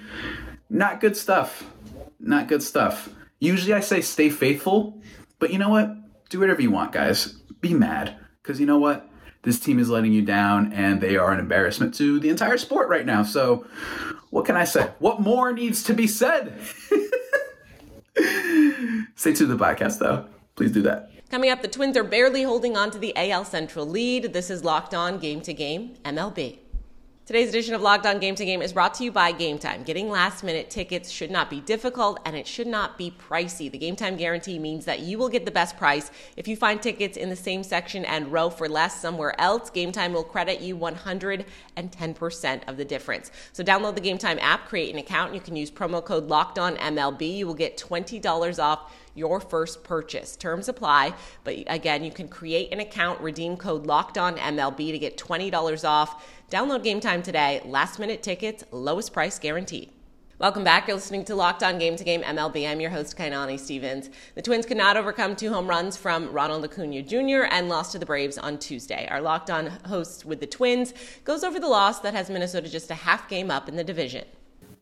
Not 0.68 1.00
good 1.00 1.16
stuff. 1.16 1.64
Not 2.18 2.48
good 2.48 2.62
stuff. 2.62 3.08
Usually 3.38 3.74
I 3.74 3.80
say 3.80 4.00
stay 4.00 4.30
faithful, 4.30 5.00
but 5.38 5.52
you 5.52 5.58
know 5.58 5.68
what? 5.68 5.94
Do 6.30 6.40
whatever 6.40 6.62
you 6.62 6.70
want, 6.70 6.92
guys. 6.92 7.26
Be 7.60 7.74
mad. 7.74 8.16
Because 8.42 8.58
you 8.58 8.66
know 8.66 8.78
what? 8.78 9.08
This 9.42 9.58
team 9.58 9.78
is 9.78 9.90
letting 9.90 10.12
you 10.12 10.22
down, 10.22 10.72
and 10.72 11.00
they 11.00 11.16
are 11.16 11.32
an 11.32 11.40
embarrassment 11.40 11.94
to 11.94 12.20
the 12.20 12.28
entire 12.28 12.56
sport 12.56 12.88
right 12.88 13.04
now. 13.04 13.24
So, 13.24 13.66
what 14.30 14.44
can 14.44 14.56
I 14.56 14.62
say? 14.62 14.88
What 15.00 15.20
more 15.20 15.52
needs 15.52 15.82
to 15.84 15.94
be 15.94 16.06
said? 16.06 16.60
Stay 19.16 19.32
tuned 19.32 19.36
to 19.36 19.46
the 19.46 19.56
podcast, 19.56 19.98
though 19.98 20.28
please 20.56 20.72
do 20.72 20.82
that. 20.82 21.10
Coming 21.30 21.50
up, 21.50 21.62
the 21.62 21.68
Twins 21.68 21.96
are 21.96 22.04
barely 22.04 22.42
holding 22.42 22.76
on 22.76 22.90
to 22.90 22.98
the 22.98 23.12
AL 23.16 23.46
Central 23.46 23.86
lead. 23.86 24.32
This 24.32 24.50
is 24.50 24.64
Locked 24.64 24.94
On 24.94 25.18
Game 25.18 25.40
to 25.42 25.54
Game 25.54 25.94
MLB. 26.04 26.58
Today's 27.32 27.48
edition 27.48 27.72
of 27.72 27.80
Locked 27.80 28.04
On 28.04 28.18
Game 28.18 28.34
to 28.34 28.44
Game 28.44 28.60
is 28.60 28.74
brought 28.74 28.92
to 28.92 29.04
you 29.04 29.10
by 29.10 29.32
Game 29.32 29.58
Time. 29.58 29.84
Getting 29.84 30.10
last 30.10 30.44
minute 30.44 30.68
tickets 30.68 31.10
should 31.10 31.30
not 31.30 31.48
be 31.48 31.62
difficult 31.62 32.20
and 32.26 32.36
it 32.36 32.46
should 32.46 32.66
not 32.66 32.98
be 32.98 33.10
pricey. 33.10 33.72
The 33.72 33.78
Game 33.78 33.96
Time 33.96 34.18
guarantee 34.18 34.58
means 34.58 34.84
that 34.84 35.00
you 35.00 35.16
will 35.16 35.30
get 35.30 35.46
the 35.46 35.50
best 35.50 35.78
price. 35.78 36.10
If 36.36 36.46
you 36.46 36.56
find 36.56 36.82
tickets 36.82 37.16
in 37.16 37.30
the 37.30 37.36
same 37.36 37.62
section 37.62 38.04
and 38.04 38.30
row 38.30 38.50
for 38.50 38.68
less 38.68 39.00
somewhere 39.00 39.34
else, 39.40 39.70
Game 39.70 39.92
Time 39.92 40.12
will 40.12 40.24
credit 40.24 40.60
you 40.60 40.76
110% 40.76 42.68
of 42.68 42.76
the 42.76 42.84
difference. 42.84 43.30
So 43.54 43.64
download 43.64 43.94
the 43.94 44.02
Game 44.02 44.18
Time 44.18 44.38
app, 44.42 44.68
create 44.68 44.92
an 44.92 44.98
account. 44.98 45.32
You 45.32 45.40
can 45.40 45.56
use 45.56 45.70
promo 45.70 46.04
code 46.04 46.28
Locked 46.28 46.58
On 46.58 46.76
MLB. 46.76 47.38
You 47.38 47.46
will 47.46 47.54
get 47.54 47.78
$20 47.78 48.62
off 48.62 48.92
your 49.14 49.40
first 49.40 49.84
purchase. 49.84 50.36
Terms 50.36 50.68
apply, 50.68 51.14
but 51.44 51.56
again, 51.66 52.02
you 52.04 52.10
can 52.10 52.28
create 52.28 52.72
an 52.72 52.80
account, 52.80 53.20
redeem 53.20 53.56
code 53.56 53.86
Locked 53.86 54.18
On 54.18 54.36
MLB 54.36 54.92
to 54.92 54.98
get 54.98 55.16
$20 55.18 55.88
off. 55.88 56.26
Download 56.52 56.82
Game 56.82 57.00
Time 57.00 57.22
today. 57.22 57.62
Last 57.64 57.98
minute 57.98 58.22
tickets, 58.22 58.62
lowest 58.70 59.14
price 59.14 59.38
guaranteed. 59.38 59.90
Welcome 60.38 60.64
back. 60.64 60.86
You're 60.86 60.96
listening 60.96 61.24
to 61.24 61.34
Locked 61.34 61.62
On 61.62 61.78
Game 61.78 61.96
to 61.96 62.04
Game 62.04 62.20
MLB. 62.20 62.68
I'm 62.68 62.78
your 62.78 62.90
host, 62.90 63.16
Kainani 63.16 63.58
Stevens. 63.58 64.10
The 64.34 64.42
Twins 64.42 64.66
could 64.66 64.76
not 64.76 64.98
overcome 64.98 65.34
two 65.34 65.50
home 65.50 65.66
runs 65.66 65.96
from 65.96 66.30
Ronald 66.30 66.62
Acuna 66.62 67.00
Jr. 67.00 67.46
and 67.50 67.70
lost 67.70 67.92
to 67.92 67.98
the 67.98 68.04
Braves 68.04 68.36
on 68.36 68.58
Tuesday. 68.58 69.08
Our 69.10 69.22
Locked 69.22 69.48
On 69.48 69.68
host 69.86 70.26
with 70.26 70.40
the 70.40 70.46
Twins 70.46 70.92
goes 71.24 71.42
over 71.42 71.58
the 71.58 71.68
loss 71.68 72.00
that 72.00 72.12
has 72.12 72.28
Minnesota 72.28 72.68
just 72.68 72.90
a 72.90 72.96
half 72.96 73.30
game 73.30 73.50
up 73.50 73.66
in 73.66 73.76
the 73.76 73.84
division. 73.84 74.26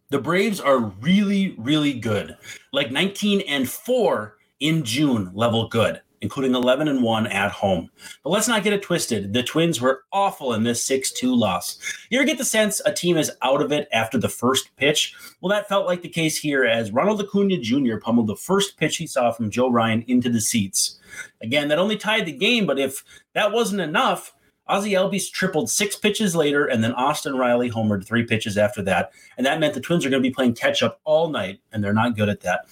The 0.09 0.19
Braves 0.19 0.59
are 0.59 0.81
really, 0.81 1.55
really 1.57 1.93
good. 1.93 2.37
Like 2.73 2.91
19 2.91 3.43
and 3.43 3.71
4 3.71 4.37
in 4.59 4.83
June 4.83 5.31
level 5.35 5.69
good 5.69 6.01
including 6.21 6.55
11 6.55 6.89
and 6.89 7.03
1 7.03 7.27
at 7.29 7.51
home. 7.51 7.91
But 8.23 8.31
let's 8.31 8.49
not 8.49 8.63
get 8.63 8.73
it 8.73 8.83
twisted. 8.83 9.33
The 9.33 9.43
Twins 9.43 9.81
were 9.81 10.05
awful 10.13 10.53
in 10.55 10.63
this 10.63 10.85
6 10.85 11.13
2 11.13 11.35
loss. 11.35 11.79
You 12.11 12.19
ever 12.19 12.27
get 12.27 12.39
the 12.39 12.45
sense 12.45 12.81
a 12.85 12.93
team 12.93 13.17
is 13.17 13.33
out 13.43 13.63
of 13.63 13.73
it 13.73 13.89
after 13.93 14.19
the 14.19 14.29
first 14.29 14.75
pitch? 14.77 15.15
Well, 15.41 15.51
that 15.51 15.69
felt 15.69 15.87
like 15.87 16.03
the 16.03 16.09
case 16.09 16.37
here 16.37 16.65
as 16.65 16.93
Ronald 16.93 17.21
Acuna 17.21 17.59
Jr. 17.59 17.97
pummeled 17.97 18.27
the 18.27 18.37
first 18.37 18.77
pitch 18.77 18.97
he 18.97 19.07
saw 19.07 19.33
from 19.33 19.51
Joe 19.51 19.71
Ryan 19.71 20.05
into 20.07 20.29
the 20.29 20.41
seats. 20.41 20.99
Again, 21.43 21.69
that 21.69 21.79
only 21.79 21.97
tied 21.97 22.27
the 22.27 22.33
game, 22.33 22.67
but 22.67 22.79
if 22.79 23.05
that 23.35 23.53
wasn't 23.53 23.81
enough, 23.81 24.35
Ozzie 24.71 24.93
Albies 24.93 25.31
tripled 25.31 25.69
six 25.69 25.97
pitches 25.97 26.37
later, 26.37 26.67
and 26.67 26.83
then 26.83 26.93
Austin 26.93 27.35
Riley 27.35 27.69
homered 27.69 28.07
three 28.07 28.25
pitches 28.25 28.57
after 28.57 28.83
that. 28.83 29.11
And 29.37 29.45
that 29.45 29.59
meant 29.59 29.75
the 29.75 29.81
Twins 29.81 30.07
are 30.07 30.11
going 30.11 30.23
to 30.23 30.29
be 30.29 30.33
playing 30.33 30.55
catch 30.55 30.83
up 30.83 31.01
all 31.05 31.29
night, 31.29 31.61
and 31.73 31.83
they're 31.83 31.93
not 31.93 32.17
good 32.17 32.29
at 32.29 32.41
that. 32.43 32.67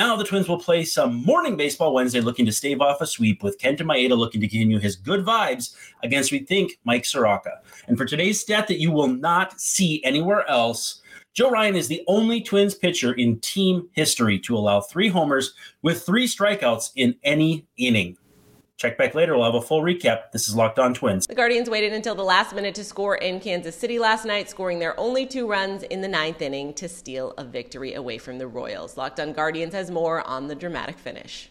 Now 0.00 0.16
the 0.16 0.24
Twins 0.24 0.48
will 0.48 0.58
play 0.58 0.84
some 0.84 1.22
morning 1.26 1.58
baseball 1.58 1.92
Wednesday, 1.92 2.22
looking 2.22 2.46
to 2.46 2.52
stave 2.52 2.80
off 2.80 3.02
a 3.02 3.06
sweep, 3.06 3.42
with 3.42 3.58
Kenta 3.58 3.82
Maeda 3.82 4.16
looking 4.16 4.40
to 4.40 4.48
continue 4.48 4.78
his 4.78 4.96
good 4.96 5.26
vibes 5.26 5.76
against, 6.02 6.32
we 6.32 6.38
think, 6.38 6.78
Mike 6.84 7.04
Soroka. 7.04 7.60
And 7.86 7.98
for 7.98 8.06
today's 8.06 8.40
stat 8.40 8.66
that 8.68 8.80
you 8.80 8.92
will 8.92 9.08
not 9.08 9.60
see 9.60 10.02
anywhere 10.02 10.48
else, 10.48 11.02
Joe 11.34 11.50
Ryan 11.50 11.76
is 11.76 11.86
the 11.86 12.02
only 12.06 12.40
Twins 12.40 12.74
pitcher 12.74 13.12
in 13.12 13.40
team 13.40 13.90
history 13.92 14.38
to 14.38 14.56
allow 14.56 14.80
three 14.80 15.10
homers 15.10 15.52
with 15.82 16.06
three 16.06 16.26
strikeouts 16.26 16.92
in 16.96 17.14
any 17.22 17.66
inning. 17.76 18.16
Check 18.80 18.96
back 18.96 19.14
later. 19.14 19.36
We'll 19.36 19.44
have 19.44 19.54
a 19.54 19.60
full 19.60 19.82
recap. 19.82 20.32
This 20.32 20.48
is 20.48 20.56
Locked 20.56 20.78
On 20.78 20.94
Twins. 20.94 21.26
The 21.26 21.34
Guardians 21.34 21.68
waited 21.68 21.92
until 21.92 22.14
the 22.14 22.24
last 22.24 22.54
minute 22.54 22.74
to 22.76 22.84
score 22.84 23.14
in 23.14 23.38
Kansas 23.38 23.76
City 23.76 23.98
last 23.98 24.24
night, 24.24 24.48
scoring 24.48 24.78
their 24.78 24.98
only 24.98 25.26
two 25.26 25.46
runs 25.46 25.82
in 25.82 26.00
the 26.00 26.08
ninth 26.08 26.40
inning 26.40 26.72
to 26.72 26.88
steal 26.88 27.34
a 27.36 27.44
victory 27.44 27.92
away 27.92 28.16
from 28.16 28.38
the 28.38 28.46
Royals. 28.46 28.96
Locked 28.96 29.20
On 29.20 29.34
Guardians 29.34 29.74
has 29.74 29.90
more 29.90 30.26
on 30.26 30.48
the 30.48 30.54
dramatic 30.54 30.98
finish. 30.98 31.50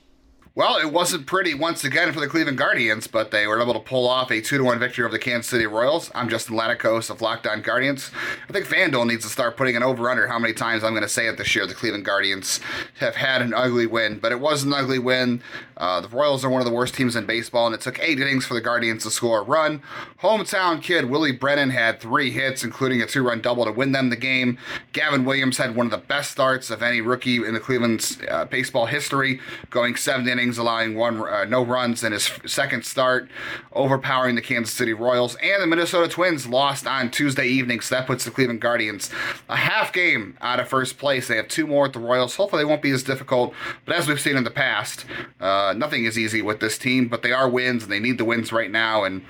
Well, 0.55 0.77
it 0.77 0.91
wasn't 0.91 1.27
pretty 1.27 1.53
once 1.53 1.83
again 1.83 2.11
for 2.11 2.19
the 2.19 2.27
Cleveland 2.27 2.57
Guardians, 2.57 3.05
but 3.05 3.29
they 3.29 3.45
were 3.45 3.61
able 3.61 3.75
to 3.75 3.79
pull 3.79 4.07
off 4.09 4.31
a 4.31 4.41
2 4.41 4.57
to 4.57 4.63
1 4.63 4.79
victory 4.79 5.05
over 5.05 5.11
the 5.11 5.19
Kansas 5.19 5.49
City 5.49 5.67
Royals. 5.67 6.09
I'm 6.15 6.27
Justin 6.27 6.57
Laticos 6.57 7.11
of 7.11 7.21
Locked 7.21 7.45
On 7.45 7.61
Guardians. 7.61 8.09
I 8.49 8.51
think 8.51 8.65
FanDuel 8.65 9.07
needs 9.07 9.23
to 9.23 9.29
start 9.29 9.55
putting 9.55 9.75
an 9.75 9.83
over 9.83 10.09
under 10.09 10.27
how 10.27 10.39
many 10.39 10.53
times 10.53 10.83
I'm 10.83 10.93
going 10.93 11.03
to 11.03 11.07
say 11.07 11.27
it 11.27 11.37
this 11.37 11.55
year. 11.55 11.67
The 11.67 11.75
Cleveland 11.75 12.03
Guardians 12.03 12.59
have 12.99 13.15
had 13.15 13.43
an 13.43 13.53
ugly 13.53 13.85
win, 13.85 14.17
but 14.17 14.31
it 14.31 14.39
was 14.39 14.63
an 14.63 14.73
ugly 14.73 14.99
win. 14.99 15.43
Uh, 15.79 16.01
the 16.01 16.09
Royals 16.09 16.43
are 16.43 16.49
one 16.49 16.61
of 16.61 16.67
the 16.67 16.73
worst 16.73 16.93
teams 16.93 17.15
in 17.15 17.25
baseball, 17.25 17.65
and 17.65 17.73
it 17.73 17.81
took 17.81 17.99
eight 17.99 18.19
innings 18.19 18.45
for 18.45 18.53
the 18.53 18.61
Guardians 18.61 19.03
to 19.03 19.11
score 19.11 19.39
a 19.39 19.43
run. 19.43 19.81
Hometown 20.21 20.81
kid 20.81 21.05
Willie 21.05 21.31
Brennan 21.31 21.69
had 21.69 22.01
three 22.01 22.31
hits, 22.31 22.63
including 22.63 23.01
a 23.01 23.05
two 23.05 23.25
run 23.25 23.41
double 23.41 23.63
to 23.65 23.71
win 23.71 23.93
them 23.93 24.09
the 24.09 24.17
game. 24.17 24.57
Gavin 24.91 25.23
Williams 25.23 25.57
had 25.57 25.75
one 25.75 25.85
of 25.85 25.91
the 25.91 25.97
best 25.97 26.31
starts 26.31 26.69
of 26.69 26.83
any 26.83 26.99
rookie 26.99 27.37
in 27.37 27.53
the 27.53 27.59
Cleveland's 27.59 28.19
uh, 28.29 28.45
baseball 28.45 28.87
history, 28.87 29.39
going 29.69 29.95
seven 29.95 30.27
innings, 30.27 30.57
allowing 30.57 30.95
one 30.95 31.21
uh, 31.21 31.45
no 31.45 31.63
runs 31.63 32.03
in 32.03 32.11
his 32.11 32.29
second 32.45 32.83
start, 32.85 33.29
overpowering 33.71 34.35
the 34.35 34.41
Kansas 34.41 34.73
City 34.73 34.93
Royals. 34.93 35.35
And 35.37 35.61
the 35.61 35.67
Minnesota 35.67 36.09
Twins 36.09 36.45
lost 36.47 36.85
on 36.87 37.09
Tuesday 37.09 37.47
evening, 37.47 37.79
so 37.79 37.95
that 37.95 38.07
puts 38.07 38.25
the 38.25 38.31
Cleveland 38.31 38.59
Guardians 38.59 39.09
a 39.47 39.55
half 39.55 39.93
game 39.93 40.37
out 40.41 40.59
of 40.59 40.67
first 40.67 40.97
place. 40.97 41.27
They 41.27 41.37
have 41.37 41.47
two 41.47 41.67
more 41.67 41.85
at 41.85 41.93
the 41.93 41.99
Royals. 41.99 42.35
Hopefully, 42.35 42.61
they 42.63 42.69
won't 42.69 42.81
be 42.81 42.91
as 42.91 43.03
difficult, 43.03 43.53
but 43.85 43.95
as 43.95 44.07
we've 44.07 44.19
seen 44.19 44.35
in 44.35 44.43
the 44.43 44.51
past, 44.51 45.05
uh, 45.39 45.68
nothing 45.73 46.05
is 46.05 46.17
easy 46.17 46.41
with 46.41 46.59
this 46.59 46.77
team, 46.77 47.07
but 47.07 47.21
they 47.21 47.31
are 47.31 47.49
wins, 47.49 47.83
and 47.83 47.91
they 47.91 47.99
need 47.99 48.17
the 48.17 48.25
wins 48.25 48.51
right 48.51 48.71
now. 48.71 49.03
And 49.03 49.23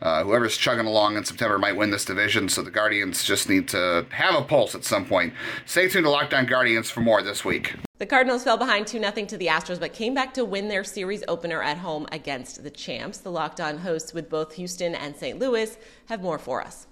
uh, 0.00 0.24
whoever's 0.24 0.56
chugging 0.56 0.86
along 0.86 1.16
in 1.16 1.24
September 1.24 1.58
might 1.58 1.76
win 1.76 1.90
this 1.90 2.04
division, 2.04 2.48
so 2.48 2.62
the 2.62 2.70
Guardians 2.70 3.24
just 3.24 3.48
need 3.48 3.68
to 3.68 4.06
have 4.10 4.34
a 4.34 4.42
pulse 4.42 4.74
at 4.74 4.84
some 4.84 5.06
point. 5.06 5.34
Stay 5.64 5.88
tuned 5.88 6.04
to 6.04 6.10
Locked 6.10 6.34
On 6.34 6.46
Guardians 6.46 6.90
for 6.90 7.00
more 7.00 7.22
this 7.22 7.44
week. 7.44 7.74
The 7.98 8.06
Cardinals 8.06 8.44
fell 8.44 8.58
behind 8.58 8.86
2 8.86 8.98
0 8.98 9.10
to 9.10 9.36
the 9.38 9.46
Astros, 9.46 9.80
but 9.80 9.94
came 9.94 10.12
back 10.12 10.34
to 10.34 10.44
win 10.44 10.68
their 10.68 10.84
series 10.84 11.24
opener 11.28 11.62
at 11.62 11.78
home 11.78 12.06
against 12.12 12.62
the 12.62 12.70
champs. 12.70 13.18
The 13.18 13.30
Locked 13.30 13.60
On 13.60 13.78
hosts 13.78 14.12
with 14.12 14.28
both 14.28 14.52
Houston 14.54 14.94
and 14.94 15.16
St. 15.16 15.38
Louis 15.38 15.78
have 16.06 16.22
more 16.22 16.38
for 16.38 16.62
us. 16.62 16.86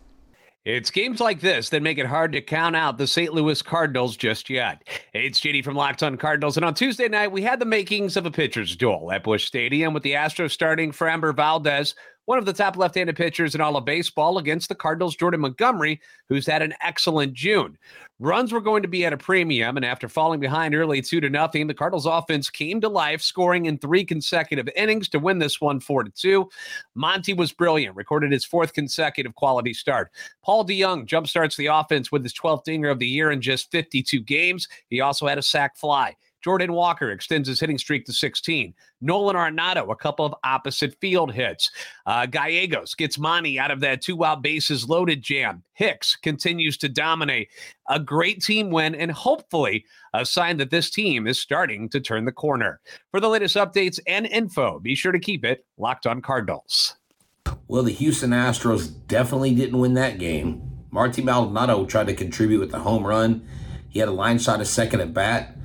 It's 0.64 0.90
games 0.90 1.21
like 1.21 1.40
this 1.40 1.68
that 1.68 1.83
make 1.83 1.99
it 1.99 2.06
hard 2.06 2.33
to 2.33 2.40
count 2.40 2.75
out 2.75 2.97
the 2.97 3.06
St. 3.06 3.35
Louis 3.35 3.61
Cardinals 3.61 4.16
just 4.16 4.49
yet. 4.49 4.83
It's 5.12 5.38
JD 5.38 5.62
from 5.62 5.76
Locked 5.76 6.02
On 6.02 6.16
Cardinals, 6.16 6.56
and 6.56 6.64
on 6.64 6.73
Tuesday 6.73 7.06
night 7.06 7.33
we 7.33 7.42
had 7.42 7.61
the 7.61 7.66
makings 7.66 8.16
of 8.16 8.25
a 8.25 8.30
pitcher's 8.30 8.75
duel 8.75 9.12
at 9.12 9.25
Busch 9.25 9.44
Stadium 9.44 9.92
with 9.92 10.02
the 10.02 10.12
Astros 10.12 10.52
starting 10.52 10.90
Framber 10.90 11.37
Valdez, 11.37 11.94
one 12.26 12.38
of 12.38 12.47
the 12.47 12.52
top 12.52 12.76
left-handed 12.76 13.16
pitchers 13.16 13.54
in 13.54 13.61
all 13.61 13.76
of 13.76 13.85
baseball, 13.85 14.38
against 14.38 14.69
the 14.69 14.75
Cardinals' 14.75 15.16
Jordan 15.16 15.40
Montgomery, 15.40 16.00
who's 16.28 16.47
had 16.47 16.62
an 16.62 16.75
excellent 16.81 17.35
June. 17.35 17.76
Runs 18.21 18.52
were 18.52 18.61
going 18.61 18.83
to 18.83 18.88
be 18.88 19.04
at 19.04 19.12
a 19.12 19.16
premium, 19.16 19.76
and 19.76 19.85
after 19.85 20.09
falling 20.09 20.40
behind 20.40 20.75
early 20.75 21.02
two 21.02 21.21
to 21.21 21.28
nothing, 21.28 21.66
the 21.66 21.75
Cardinals 21.75 22.07
offense 22.07 22.49
came 22.49 22.81
to 22.81 22.88
life, 22.88 23.21
scoring 23.21 23.66
in 23.66 23.76
three 23.76 24.04
consecutive 24.04 24.69
innings 24.76 25.09
to 25.11 25.19
win 25.19 25.38
this 25.38 25.61
one 25.61 25.81
four 25.81 26.04
to 26.04 26.11
two. 26.11 26.49
Monty 26.95 27.35
was 27.35 27.52
brilliant, 27.52 27.97
recorded 27.97 28.31
his 28.31 28.45
fourth 28.45 28.73
consecutive 28.73 29.35
quality 29.35 29.75
start. 29.75 30.11
Paul 30.45 30.64
DeJong 30.64 31.07
jumpstarts 31.07 31.57
the 31.57 31.66
offense 31.66 32.12
with 32.12 32.23
his 32.23 32.35
12th 32.35 32.64
dinger 32.64 32.88
of 32.88 33.00
the 33.00 33.07
year 33.07 33.33
in 33.33 33.40
just 33.40 33.71
52 33.71 34.21
games. 34.21 34.69
He 34.88 35.00
also 35.00 35.26
had 35.26 35.38
a 35.38 35.43
sac 35.43 35.76
fly. 35.76 36.14
Jordan 36.45 36.75
Walker 36.75 37.11
extends 37.11 37.49
his 37.49 37.59
hitting 37.59 37.79
streak 37.79 38.05
to 38.05 38.13
16. 38.13 38.75
Nolan 39.01 39.35
Arenado, 39.35 39.91
a 39.91 39.97
couple 39.97 40.27
of 40.27 40.35
opposite 40.45 40.95
field 41.01 41.33
hits. 41.33 41.71
Uh, 42.05 42.27
Gallegos 42.27 42.95
gets 42.95 43.19
Monty 43.19 43.59
out 43.59 43.71
of 43.71 43.81
that 43.81 44.03
two 44.03 44.23
out 44.23 44.43
bases 44.43 44.87
loaded 44.87 45.23
jam. 45.23 45.63
Hicks 45.73 46.17
continues 46.17 46.77
to 46.77 46.89
dominate. 46.91 47.49
A 47.89 47.99
great 47.99 48.43
team 48.43 48.69
win, 48.69 48.95
and 48.95 49.11
hopefully 49.11 49.87
a 50.13 50.27
sign 50.27 50.59
that 50.59 50.71
this 50.71 50.91
team 50.91 51.27
is 51.27 51.41
starting 51.41 51.89
to 51.89 51.99
turn 51.99 52.27
the 52.27 52.33
corner. 52.33 52.79
For 53.11 53.21
the 53.21 53.31
latest 53.31 53.57
updates 53.57 53.99
and 54.07 54.27
info, 54.27 54.79
be 54.81 54.95
sure 54.95 55.13
to 55.13 55.19
keep 55.19 55.47
it 55.47 55.65
locked 55.79 56.07
on 56.07 56.21
Cardinals. 56.21 56.97
Well, 57.69 57.85
the 57.85 57.93
Houston 57.93 58.31
Astros 58.31 58.93
definitely 59.09 59.55
didn't 59.55 59.81
win 59.81 59.95
that 59.95 60.19
game. 60.19 60.61
Marty 60.91 61.23
Maldonado 61.23 61.87
tried 61.87 62.09
to 62.09 62.15
contribute 62.15 62.61
with 62.61 62.75
a 62.75 62.81
home 62.81 63.07
run. 63.07 63.49
He 63.89 63.99
had 63.99 64.11
a 64.11 64.13
line 64.13 64.39
shot 64.39 64.61
at 64.61 64.67
second 64.67 65.01
at 65.01 65.15
bat. 65.15 65.57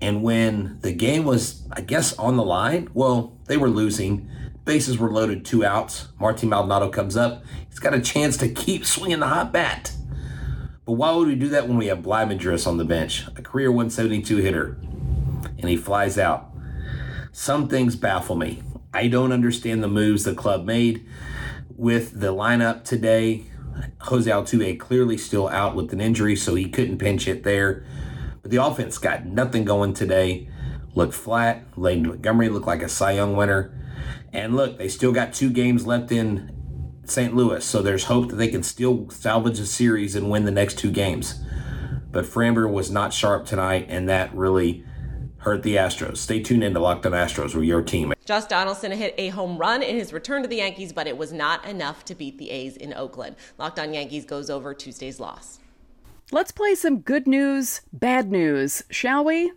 And 0.00 0.22
when 0.22 0.78
the 0.80 0.92
game 0.92 1.24
was, 1.24 1.62
I 1.72 1.80
guess, 1.80 2.12
on 2.18 2.36
the 2.36 2.44
line, 2.44 2.88
well, 2.92 3.38
they 3.46 3.56
were 3.56 3.70
losing. 3.70 4.28
Bases 4.64 4.98
were 4.98 5.10
loaded, 5.10 5.44
two 5.44 5.64
outs. 5.64 6.08
Martin 6.18 6.48
Maldonado 6.48 6.90
comes 6.90 7.16
up. 7.16 7.44
He's 7.68 7.78
got 7.78 7.94
a 7.94 8.00
chance 8.00 8.36
to 8.38 8.48
keep 8.48 8.84
swinging 8.84 9.20
the 9.20 9.28
hot 9.28 9.52
bat. 9.52 9.92
But 10.84 10.92
why 10.92 11.12
would 11.12 11.28
we 11.28 11.34
do 11.34 11.48
that 11.48 11.66
when 11.66 11.76
we 11.76 11.86
have 11.86 12.02
Bligh 12.02 12.26
Madris 12.26 12.66
on 12.66 12.76
the 12.76 12.84
bench, 12.84 13.26
a 13.36 13.42
career 13.42 13.70
172 13.72 14.36
hitter, 14.36 14.78
and 15.58 15.68
he 15.68 15.76
flies 15.76 16.18
out? 16.18 16.52
Some 17.32 17.68
things 17.68 17.96
baffle 17.96 18.36
me. 18.36 18.62
I 18.94 19.08
don't 19.08 19.32
understand 19.32 19.82
the 19.82 19.88
moves 19.88 20.24
the 20.24 20.34
club 20.34 20.64
made 20.64 21.06
with 21.76 22.20
the 22.20 22.32
lineup 22.32 22.84
today. 22.84 23.44
Jose 24.00 24.30
Altuve 24.30 24.78
clearly 24.78 25.18
still 25.18 25.48
out 25.48 25.74
with 25.76 25.92
an 25.92 26.00
injury, 26.00 26.36
so 26.36 26.54
he 26.54 26.68
couldn't 26.68 26.98
pinch 26.98 27.28
it 27.28 27.42
there. 27.42 27.84
The 28.48 28.64
offense 28.64 28.98
got 28.98 29.26
nothing 29.26 29.64
going 29.64 29.94
today. 29.94 30.48
Looked 30.94 31.14
flat. 31.14 31.64
Lane 31.76 32.06
Montgomery 32.06 32.48
looked 32.48 32.66
like 32.66 32.82
a 32.82 32.88
Cy 32.88 33.12
Young 33.12 33.36
winner. 33.36 33.72
And 34.32 34.54
look, 34.54 34.78
they 34.78 34.88
still 34.88 35.12
got 35.12 35.32
two 35.32 35.50
games 35.50 35.86
left 35.86 36.12
in 36.12 36.52
St. 37.04 37.34
Louis, 37.34 37.64
so 37.64 37.82
there's 37.82 38.04
hope 38.04 38.30
that 38.30 38.36
they 38.36 38.48
can 38.48 38.62
still 38.62 39.08
salvage 39.10 39.58
a 39.58 39.66
series 39.66 40.14
and 40.16 40.30
win 40.30 40.44
the 40.44 40.50
next 40.50 40.78
two 40.78 40.90
games. 40.90 41.40
But 42.10 42.24
Framber 42.24 42.70
was 42.70 42.90
not 42.90 43.12
sharp 43.12 43.46
tonight, 43.46 43.86
and 43.88 44.08
that 44.08 44.34
really 44.34 44.84
hurt 45.38 45.62
the 45.62 45.76
Astros. 45.76 46.16
Stay 46.16 46.42
tuned 46.42 46.64
in 46.64 46.74
to 46.74 46.80
Locked 46.80 47.06
On 47.06 47.12
Astros 47.12 47.54
with 47.54 47.64
your 47.64 47.82
team. 47.82 48.12
Josh 48.24 48.44
Donaldson 48.44 48.90
hit 48.90 49.14
a 49.18 49.28
home 49.28 49.58
run 49.58 49.82
in 49.82 49.96
his 49.96 50.12
return 50.12 50.42
to 50.42 50.48
the 50.48 50.56
Yankees, 50.56 50.92
but 50.92 51.06
it 51.06 51.16
was 51.16 51.32
not 51.32 51.64
enough 51.64 52.04
to 52.06 52.14
beat 52.14 52.38
the 52.38 52.50
A's 52.50 52.76
in 52.76 52.92
Oakland. 52.94 53.36
Locked 53.58 53.78
On 53.78 53.94
Yankees 53.94 54.24
goes 54.24 54.50
over 54.50 54.74
Tuesday's 54.74 55.20
loss. 55.20 55.60
Let's 56.32 56.50
play 56.50 56.74
some 56.74 57.02
good 57.02 57.28
news, 57.28 57.82
bad 57.92 58.32
news, 58.32 58.82
shall 58.90 59.24
we? 59.24 59.52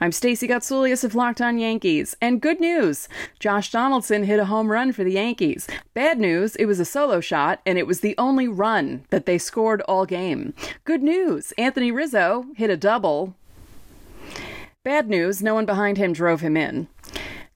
I'm 0.00 0.10
Stacey 0.10 0.48
Gotsulias 0.48 1.04
of 1.04 1.14
Locked 1.14 1.42
On 1.42 1.58
Yankees, 1.58 2.16
and 2.18 2.40
good 2.40 2.60
news: 2.60 3.10
Josh 3.38 3.70
Donaldson 3.70 4.24
hit 4.24 4.40
a 4.40 4.46
home 4.46 4.72
run 4.72 4.92
for 4.92 5.04
the 5.04 5.12
Yankees. 5.12 5.68
Bad 5.92 6.18
news: 6.18 6.56
it 6.56 6.64
was 6.64 6.80
a 6.80 6.86
solo 6.86 7.20
shot, 7.20 7.60
and 7.66 7.76
it 7.76 7.86
was 7.86 8.00
the 8.00 8.14
only 8.16 8.48
run 8.48 9.04
that 9.10 9.26
they 9.26 9.36
scored 9.36 9.82
all 9.82 10.06
game. 10.06 10.54
Good 10.84 11.02
news: 11.02 11.52
Anthony 11.58 11.92
Rizzo 11.92 12.46
hit 12.56 12.70
a 12.70 12.76
double. 12.78 13.34
Bad 14.82 15.10
news: 15.10 15.42
no 15.42 15.52
one 15.52 15.66
behind 15.66 15.98
him 15.98 16.14
drove 16.14 16.40
him 16.40 16.56
in. 16.56 16.88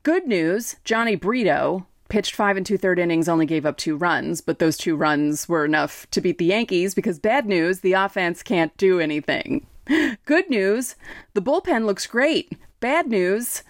Good 0.02 0.26
news: 0.26 0.76
Jhony 0.84 1.18
Brito 1.18 1.87
pitched 2.08 2.34
five 2.34 2.56
and 2.56 2.64
two 2.64 2.78
third 2.78 2.98
innings, 2.98 3.28
only 3.28 3.46
gave 3.46 3.66
up 3.66 3.76
two 3.76 3.96
runs, 3.96 4.40
but 4.40 4.58
those 4.58 4.76
two 4.76 4.96
runs 4.96 5.48
were 5.48 5.64
enough 5.64 6.06
to 6.10 6.20
beat 6.20 6.38
the 6.38 6.46
Yankees 6.46 6.94
because 6.94 7.18
bad 7.18 7.46
news, 7.46 7.80
the 7.80 7.92
offense 7.92 8.42
can't 8.42 8.76
do 8.76 9.00
anything. 9.00 9.66
Good 10.24 10.50
news, 10.50 10.96
the 11.34 11.42
bullpen 11.42 11.84
looks 11.84 12.06
great. 12.06 12.52
Bad 12.80 13.08
news, 13.08 13.62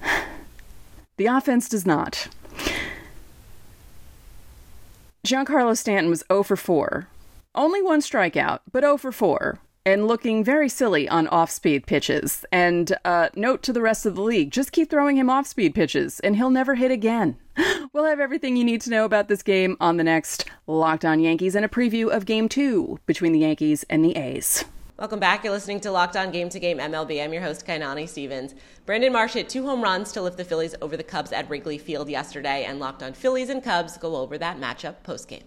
the 1.16 1.26
offense 1.26 1.68
does 1.68 1.86
not. 1.86 2.28
Giancarlo 5.26 5.76
Stanton 5.76 6.10
was 6.10 6.24
0 6.30 6.42
for 6.42 6.56
4. 6.56 7.06
Only 7.54 7.82
one 7.82 8.00
strikeout, 8.00 8.60
but 8.72 8.82
0 8.82 8.96
for 8.96 9.12
4 9.12 9.58
and 9.84 10.06
looking 10.06 10.44
very 10.44 10.68
silly 10.68 11.08
on 11.08 11.26
off 11.28 11.50
speed 11.50 11.86
pitches. 11.86 12.44
And 12.52 12.96
uh, 13.04 13.28
note 13.34 13.62
to 13.64 13.72
the 13.72 13.82
rest 13.82 14.06
of 14.06 14.14
the 14.14 14.22
league 14.22 14.50
just 14.50 14.72
keep 14.72 14.90
throwing 14.90 15.16
him 15.16 15.30
off 15.30 15.46
speed 15.46 15.74
pitches, 15.74 16.20
and 16.20 16.36
he'll 16.36 16.50
never 16.50 16.74
hit 16.74 16.90
again. 16.90 17.36
We'll 17.92 18.06
have 18.06 18.20
everything 18.20 18.56
you 18.56 18.64
need 18.64 18.80
to 18.82 18.90
know 18.90 19.04
about 19.04 19.28
this 19.28 19.42
game 19.42 19.76
on 19.78 19.98
the 19.98 20.04
next 20.04 20.48
Locked 20.66 21.04
On 21.04 21.20
Yankees 21.20 21.54
and 21.54 21.62
a 21.62 21.68
preview 21.68 22.08
of 22.08 22.24
Game 22.24 22.48
2 22.48 23.00
between 23.04 23.32
the 23.32 23.40
Yankees 23.40 23.84
and 23.90 24.02
the 24.02 24.16
A's. 24.16 24.64
Welcome 24.98 25.20
back. 25.20 25.44
You're 25.44 25.52
listening 25.52 25.80
to 25.80 25.90
Locked 25.90 26.16
On 26.16 26.30
Game 26.30 26.48
to 26.48 26.58
Game 26.58 26.78
MLB. 26.78 27.22
I'm 27.22 27.34
your 27.34 27.42
host, 27.42 27.66
Kainani 27.66 28.08
Stevens. 28.08 28.54
Brandon 28.86 29.12
Marsh 29.12 29.34
hit 29.34 29.50
two 29.50 29.66
home 29.66 29.82
runs 29.82 30.10
to 30.12 30.22
lift 30.22 30.38
the 30.38 30.44
Phillies 30.44 30.74
over 30.80 30.96
the 30.96 31.02
Cubs 31.02 31.32
at 31.32 31.50
Wrigley 31.50 31.76
Field 31.76 32.08
yesterday, 32.08 32.64
and 32.64 32.80
Locked 32.80 33.02
On 33.02 33.12
Phillies 33.12 33.50
and 33.50 33.62
Cubs 33.62 33.98
go 33.98 34.16
over 34.16 34.38
that 34.38 34.58
matchup 34.58 35.02
post 35.02 35.28
game. 35.28 35.44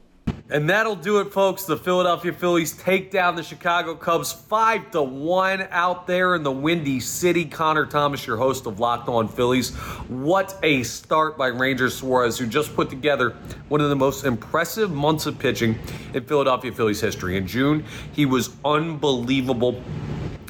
And 0.48 0.70
that'll 0.70 0.96
do 0.96 1.22
it, 1.22 1.34
folks. 1.34 1.64
The 1.66 1.76
Philadelphia 1.76 2.32
Phillies 2.32 2.74
take 2.74 3.10
down 3.10 3.36
the 3.36 3.42
Chicago 3.42 3.96
Cubs 3.96 4.32
5 4.32 4.92
to 4.92 5.02
1 5.02 5.70
out 5.72 6.06
there 6.06 6.36
in 6.36 6.44
the 6.44 6.52
Windy 6.52 7.00
City. 7.00 7.46
Connor 7.46 7.88
Thomas, 7.88 8.28
your 8.28 8.38
host 8.38 8.68
of 8.68 8.80
Locked 8.80 9.10
On 9.10 9.28
Phillies. 9.28 9.74
What 10.08 10.56
a 10.62 10.84
start 10.84 11.36
by 11.36 11.48
Ranger 11.48 11.90
Suarez, 11.90 12.38
who 12.38 12.46
just 12.46 12.76
put 12.76 12.92
together 12.92 13.32
one 13.70 13.82
of 13.82 13.90
the 13.90 13.96
most 13.96 14.24
impressive 14.24 14.92
months 14.92 15.26
of 15.26 15.40
pitching 15.40 15.80
in 16.14 16.24
Philadelphia 16.24 16.72
Phillies 16.72 17.02
history. 17.02 17.38
In 17.38 17.48
June, 17.48 17.84
he 18.12 18.28
was 18.28 18.56
unbelievable 18.64 19.82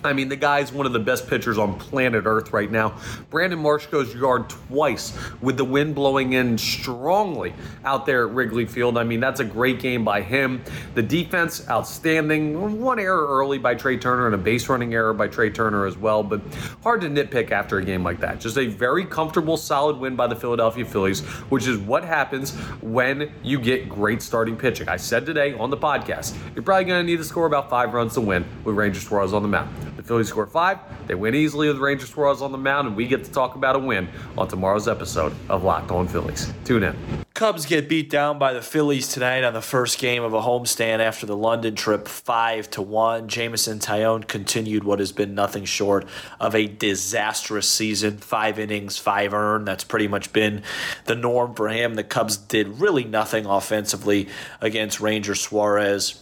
I 0.06 0.14
mean, 0.14 0.30
the 0.30 0.36
guy's 0.36 0.72
one 0.72 0.86
of 0.86 0.94
the 0.94 1.00
best 1.00 1.28
pitchers 1.28 1.58
on 1.58 1.78
planet 1.78 2.24
Earth 2.26 2.54
right 2.54 2.72
now. 2.72 2.98
Brandon 3.30 3.60
Marsh 3.60 3.88
goes 3.88 4.14
yard 4.16 4.50
twice 4.50 5.18
with 5.42 5.58
the 5.58 5.66
wind 5.66 5.96
blowing 5.96 6.34
in 6.34 6.58
strongly 6.58 7.54
out 7.84 8.06
there 8.06 8.28
at 8.28 8.34
Wrigley 8.34 8.66
Field. 8.66 8.98
I 8.98 9.04
mean, 9.04 9.20
that's 9.20 9.40
a 9.40 9.46
great 9.46 9.80
game 9.80 10.06
by 10.06 10.22
him. 10.22 10.64
The 10.94 11.02
defense, 11.02 11.68
outstanding. 11.70 12.80
One 12.82 13.00
error 13.00 13.26
early 13.28 13.58
by 13.58 13.76
Trea 13.76 13.98
Turner 13.98 14.28
and 14.28 14.36
a 14.36 14.38
base 14.38 14.70
running 14.70 14.94
error 14.94 15.14
by 15.14 15.28
Trea 15.28 15.50
Turner 15.50 15.86
as 15.86 15.98
well, 15.98 16.24
but 16.24 16.42
hard 16.84 17.02
to 17.02 17.08
nitpick 17.08 17.52
after 17.52 17.80
a 17.80 17.84
game 17.84 18.04
like 18.04 18.20
that. 18.20 18.40
Just 18.40 18.58
a 18.58 18.68
very 18.68 19.06
comfortable, 19.06 19.58
solid 19.58 19.98
win 19.98 20.16
by 20.16 20.28
the 20.28 20.36
Philadelphia 20.36 20.86
Phillies, 20.86 21.22
which 21.50 21.68
is 21.68 21.78
what 21.80 22.04
happens 22.04 22.52
when 22.82 23.32
you 23.44 23.60
get 23.60 23.90
great 23.90 24.22
starting 24.22 24.56
pitching. 24.56 24.88
I 24.88 24.98
said 24.98 25.26
today 25.26 25.54
on 25.54 25.70
the 25.70 25.78
podcast, 25.78 26.36
you're 26.54 26.64
probably 26.64 26.86
going 26.86 27.06
to 27.06 27.12
need 27.12 27.18
to 27.18 27.24
score 27.24 27.46
about 27.46 27.70
five 27.70 27.94
runs 27.94 28.14
to 28.14 28.22
win 28.22 28.46
with 28.64 28.76
Ranger 28.76 29.00
Suarez 29.00 29.34
on 29.34 29.42
the 29.42 29.48
mound. 29.48 29.95
The 29.96 30.04
Phillies 30.04 30.28
score 30.28 30.46
five, 30.46 30.80
they 31.08 31.16
win 31.16 31.36
easily 31.36 31.68
with 31.68 31.78
Ranger 31.78 32.06
Suarez 32.06 32.42
on 32.42 32.52
the 32.52 32.58
mound, 32.58 32.88
and 32.88 32.96
we 32.98 33.08
get 33.08 33.24
to 33.24 33.32
talk 33.32 33.56
about 33.56 33.76
a 33.76 33.80
win 33.80 34.10
on 34.38 34.48
tomorrow's 34.48 34.88
episode 34.88 35.34
of 35.50 35.64
Locked 35.64 35.92
On 35.92 36.08
Phillies. 36.08 36.52
Tune 36.66 36.84
in. 36.84 36.96
Cubs 37.34 37.66
get 37.66 37.90
beat 37.90 38.10
down 38.10 38.40
by 38.40 38.54
the 38.54 38.62
Phillies 38.62 39.10
tonight 39.10 39.44
on 39.44 39.54
the 39.54 39.62
first 39.62 40.00
game 40.00 40.24
of 40.24 40.34
a 40.34 40.42
homestand 40.42 41.00
after 41.00 41.26
the 41.26 41.36
London 41.36 41.76
trip, 41.76 42.08
five 42.08 42.70
to 42.72 42.82
one. 42.82 43.28
Jameson 43.28 43.80
Taillon 43.80 44.26
continued 44.26 44.86
what 44.86 45.00
has 45.00 45.12
been 45.12 45.36
nothing 45.36 45.66
short 45.66 46.08
of 46.40 46.56
a 46.56 46.68
disastrous 46.68 47.70
season. 47.70 48.18
Five 48.20 48.58
innings, 48.58 48.98
five 48.98 49.34
earned. 49.34 49.68
That's 49.68 49.84
pretty 49.84 50.08
much 50.08 50.32
been 50.32 50.64
the 51.06 51.16
norm 51.16 51.56
for 51.56 51.68
him. 51.68 51.96
The 51.96 52.06
Cubs 52.06 52.38
did 52.38 52.80
really 52.80 53.04
nothing 53.04 53.46
offensively 53.46 54.30
against 54.62 55.02
Ranger 55.02 55.36
Suarez 55.36 56.22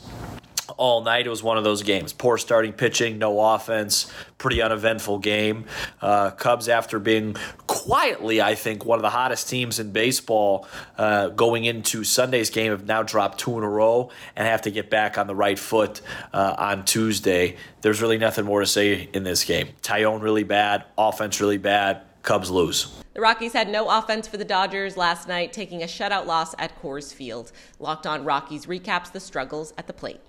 all 0.77 1.03
night. 1.03 1.25
It 1.25 1.29
was 1.29 1.43
one 1.43 1.57
of 1.57 1.63
those 1.63 1.83
games. 1.83 2.13
Poor 2.13 2.37
starting 2.37 2.73
pitching, 2.73 3.17
no 3.17 3.39
offense, 3.39 4.11
pretty 4.37 4.61
uneventful 4.61 5.19
game. 5.19 5.65
Uh, 6.01 6.31
Cubs, 6.31 6.69
after 6.69 6.99
being 6.99 7.35
quietly, 7.67 8.41
I 8.41 8.55
think, 8.55 8.85
one 8.85 8.97
of 8.97 9.03
the 9.03 9.09
hottest 9.09 9.49
teams 9.49 9.79
in 9.79 9.91
baseball 9.91 10.67
uh, 10.97 11.29
going 11.29 11.65
into 11.65 12.03
Sunday's 12.03 12.49
game, 12.49 12.71
have 12.71 12.85
now 12.85 13.03
dropped 13.03 13.39
two 13.39 13.57
in 13.57 13.63
a 13.63 13.69
row 13.69 14.09
and 14.35 14.47
have 14.47 14.61
to 14.63 14.71
get 14.71 14.89
back 14.89 15.17
on 15.17 15.27
the 15.27 15.35
right 15.35 15.59
foot 15.59 16.01
uh, 16.33 16.55
on 16.57 16.85
Tuesday. 16.85 17.57
There's 17.81 18.01
really 18.01 18.17
nothing 18.17 18.45
more 18.45 18.61
to 18.61 18.67
say 18.67 19.09
in 19.13 19.23
this 19.23 19.43
game. 19.43 19.69
Taillon 19.81 20.21
really 20.21 20.43
bad, 20.43 20.85
offense 20.97 21.39
really 21.39 21.57
bad. 21.57 22.01
Cubs 22.21 22.49
lose. 22.49 22.87
The 23.13 23.21
Rockies 23.21 23.51
had 23.53 23.69
no 23.69 23.89
offense 23.89 24.27
for 24.29 24.37
the 24.37 24.45
Dodgers 24.45 24.95
last 24.95 25.27
night, 25.27 25.51
taking 25.51 25.83
a 25.83 25.85
shutout 25.85 26.25
loss 26.25 26.55
at 26.57 26.81
Coors 26.81 27.13
Field. 27.13 27.51
Locked 27.79 28.07
on 28.07 28.23
Rockies 28.23 28.65
recaps 28.65 29.11
the 29.11 29.19
struggles 29.19 29.73
at 29.77 29.87
the 29.87 29.93
plate. 29.93 30.21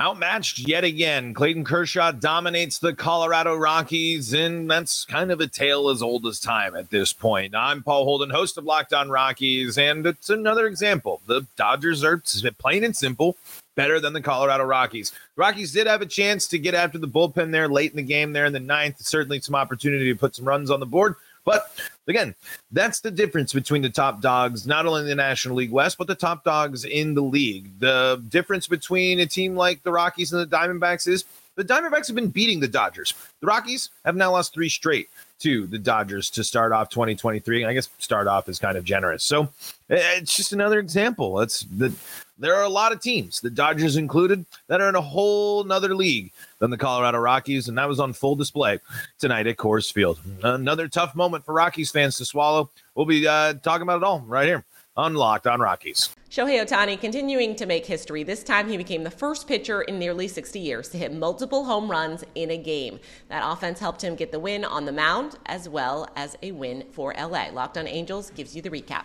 Outmatched 0.00 0.60
yet 0.60 0.84
again. 0.84 1.34
Clayton 1.34 1.64
Kershaw 1.64 2.12
dominates 2.12 2.78
the 2.78 2.94
Colorado 2.94 3.56
Rockies, 3.56 4.32
and 4.32 4.70
that's 4.70 5.04
kind 5.04 5.32
of 5.32 5.40
a 5.40 5.48
tale 5.48 5.88
as 5.88 6.02
old 6.02 6.24
as 6.24 6.38
time 6.38 6.76
at 6.76 6.88
this 6.90 7.12
point. 7.12 7.52
I'm 7.52 7.82
Paul 7.82 8.04
Holden, 8.04 8.30
host 8.30 8.56
of 8.56 8.64
Locked 8.64 8.92
On 8.92 9.10
Rockies, 9.10 9.76
and 9.76 10.06
it's 10.06 10.30
another 10.30 10.68
example. 10.68 11.20
The 11.26 11.44
Dodgers 11.56 12.04
are 12.04 12.22
plain 12.58 12.84
and 12.84 12.94
simple 12.94 13.36
better 13.74 13.98
than 13.98 14.12
the 14.12 14.20
Colorado 14.20 14.62
Rockies. 14.62 15.10
The 15.10 15.40
Rockies 15.40 15.72
did 15.72 15.88
have 15.88 16.00
a 16.00 16.06
chance 16.06 16.46
to 16.48 16.60
get 16.60 16.74
after 16.74 16.98
the 16.98 17.08
bullpen 17.08 17.50
there 17.50 17.68
late 17.68 17.90
in 17.90 17.96
the 17.96 18.02
game 18.04 18.32
there 18.32 18.46
in 18.46 18.52
the 18.52 18.60
ninth. 18.60 19.00
Certainly 19.00 19.40
some 19.40 19.56
opportunity 19.56 20.12
to 20.12 20.18
put 20.18 20.36
some 20.36 20.46
runs 20.46 20.70
on 20.70 20.78
the 20.78 20.86
board. 20.86 21.16
But 21.44 21.72
again, 22.08 22.34
that's 22.72 23.00
the 23.00 23.10
difference 23.10 23.52
between 23.52 23.82
the 23.82 23.90
top 23.90 24.20
dogs, 24.20 24.66
not 24.66 24.86
only 24.86 25.02
in 25.02 25.06
the 25.06 25.14
National 25.14 25.56
League 25.56 25.70
West, 25.70 25.98
but 25.98 26.06
the 26.06 26.14
top 26.14 26.44
dogs 26.44 26.84
in 26.84 27.14
the 27.14 27.22
league. 27.22 27.70
The 27.78 28.22
difference 28.28 28.66
between 28.66 29.20
a 29.20 29.26
team 29.26 29.54
like 29.54 29.82
the 29.82 29.92
Rockies 29.92 30.32
and 30.32 30.40
the 30.40 30.56
Diamondbacks 30.56 31.06
is 31.06 31.24
the 31.56 31.64
Diamondbacks 31.64 32.06
have 32.06 32.16
been 32.16 32.30
beating 32.30 32.60
the 32.60 32.68
Dodgers. 32.68 33.14
The 33.40 33.46
Rockies 33.46 33.90
have 34.04 34.16
now 34.16 34.32
lost 34.32 34.54
three 34.54 34.68
straight 34.68 35.10
to 35.40 35.66
the 35.66 35.78
Dodgers 35.78 36.30
to 36.30 36.44
start 36.44 36.72
off 36.72 36.88
2023. 36.88 37.64
I 37.64 37.72
guess 37.74 37.88
start 37.98 38.26
off 38.26 38.48
is 38.48 38.58
kind 38.58 38.76
of 38.78 38.84
generous. 38.84 39.24
So 39.24 39.44
eh, 39.90 40.16
it's 40.16 40.36
just 40.36 40.52
another 40.52 40.78
example. 40.78 41.40
It's 41.40 41.60
the 41.62 41.92
there 42.38 42.54
are 42.54 42.64
a 42.64 42.68
lot 42.68 42.92
of 42.92 43.00
teams, 43.00 43.40
the 43.40 43.50
Dodgers 43.50 43.96
included, 43.96 44.46
that 44.68 44.80
are 44.80 44.88
in 44.88 44.94
a 44.94 45.00
whole 45.00 45.64
nother 45.64 45.94
league 45.94 46.32
than 46.58 46.70
the 46.70 46.76
Colorado 46.76 47.18
Rockies, 47.18 47.68
and 47.68 47.76
that 47.78 47.88
was 47.88 48.00
on 48.00 48.12
full 48.12 48.36
display 48.36 48.78
tonight 49.18 49.46
at 49.46 49.56
Coors 49.56 49.92
Field. 49.92 50.20
Another 50.42 50.88
tough 50.88 51.14
moment 51.14 51.44
for 51.44 51.54
Rockies 51.54 51.90
fans 51.90 52.16
to 52.18 52.24
swallow. 52.24 52.70
We'll 52.94 53.06
be 53.06 53.26
uh, 53.26 53.54
talking 53.54 53.82
about 53.82 53.98
it 53.98 54.04
all 54.04 54.20
right 54.20 54.46
here 54.46 54.64
Unlocked 54.98 55.46
on 55.46 55.60
Rockies. 55.60 56.10
Shohei 56.28 56.60
Ohtani 56.60 57.00
continuing 57.00 57.54
to 57.54 57.66
make 57.66 57.86
history. 57.86 58.24
This 58.24 58.42
time 58.42 58.68
he 58.68 58.76
became 58.76 59.04
the 59.04 59.10
first 59.12 59.46
pitcher 59.46 59.82
in 59.82 59.96
nearly 59.96 60.26
60 60.26 60.58
years 60.58 60.88
to 60.88 60.98
hit 60.98 61.14
multiple 61.14 61.64
home 61.64 61.88
runs 61.88 62.24
in 62.34 62.50
a 62.50 62.58
game. 62.58 62.98
That 63.28 63.48
offense 63.48 63.78
helped 63.78 64.02
him 64.02 64.16
get 64.16 64.32
the 64.32 64.40
win 64.40 64.64
on 64.64 64.86
the 64.86 64.92
mound 64.92 65.38
as 65.46 65.68
well 65.68 66.08
as 66.16 66.36
a 66.42 66.50
win 66.50 66.84
for 66.90 67.14
LA. 67.16 67.50
Locked 67.52 67.78
on 67.78 67.86
Angels 67.86 68.30
gives 68.30 68.56
you 68.56 68.60
the 68.60 68.70
recap. 68.70 69.04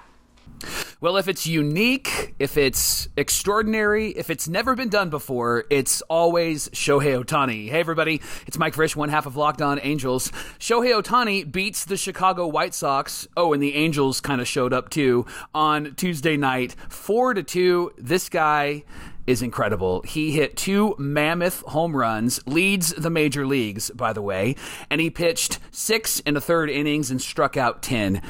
Well, 1.03 1.17
if 1.17 1.27
it's 1.27 1.45
unique, 1.45 2.33
if 2.39 2.55
it's 2.55 3.09
extraordinary, 3.17 4.11
if 4.11 4.29
it's 4.29 4.47
never 4.47 4.73
been 4.73 4.87
done 4.87 5.09
before, 5.09 5.65
it's 5.69 6.01
always 6.03 6.69
Shohei 6.69 7.21
Ohtani. 7.21 7.69
Hey, 7.69 7.81
everybody, 7.81 8.21
it's 8.47 8.57
Mike 8.57 8.73
Frisch, 8.73 8.95
one 8.95 9.09
half 9.09 9.25
of 9.25 9.35
Locked 9.35 9.61
On 9.61 9.81
Angels. 9.83 10.31
Shohei 10.59 10.97
Ohtani 11.01 11.51
beats 11.51 11.83
the 11.83 11.97
Chicago 11.97 12.47
White 12.47 12.73
Sox. 12.73 13.27
Oh, 13.35 13.51
and 13.51 13.61
the 13.61 13.75
Angels 13.75 14.21
kind 14.21 14.39
of 14.39 14.47
showed 14.47 14.71
up 14.71 14.89
too 14.89 15.25
on 15.53 15.93
Tuesday 15.95 16.37
night, 16.37 16.73
four 16.87 17.33
to 17.33 17.43
two. 17.43 17.91
This 17.97 18.29
guy 18.29 18.85
is 19.27 19.41
incredible. 19.41 20.01
He 20.03 20.31
hit 20.31 20.57
two 20.57 20.95
mammoth 20.97 21.61
home 21.61 21.95
runs, 21.95 22.45
leads 22.47 22.89
the 22.93 23.09
major 23.09 23.45
leagues, 23.45 23.89
by 23.91 24.13
the 24.13 24.21
way, 24.21 24.55
and 24.89 24.99
he 24.99 25.09
pitched 25.09 25.59
six 25.71 26.19
in 26.21 26.33
the 26.33 26.41
third 26.41 26.69
innings 26.69 27.11
and 27.11 27.21
struck 27.21 27.57
out 27.57 27.81
10 27.81 28.21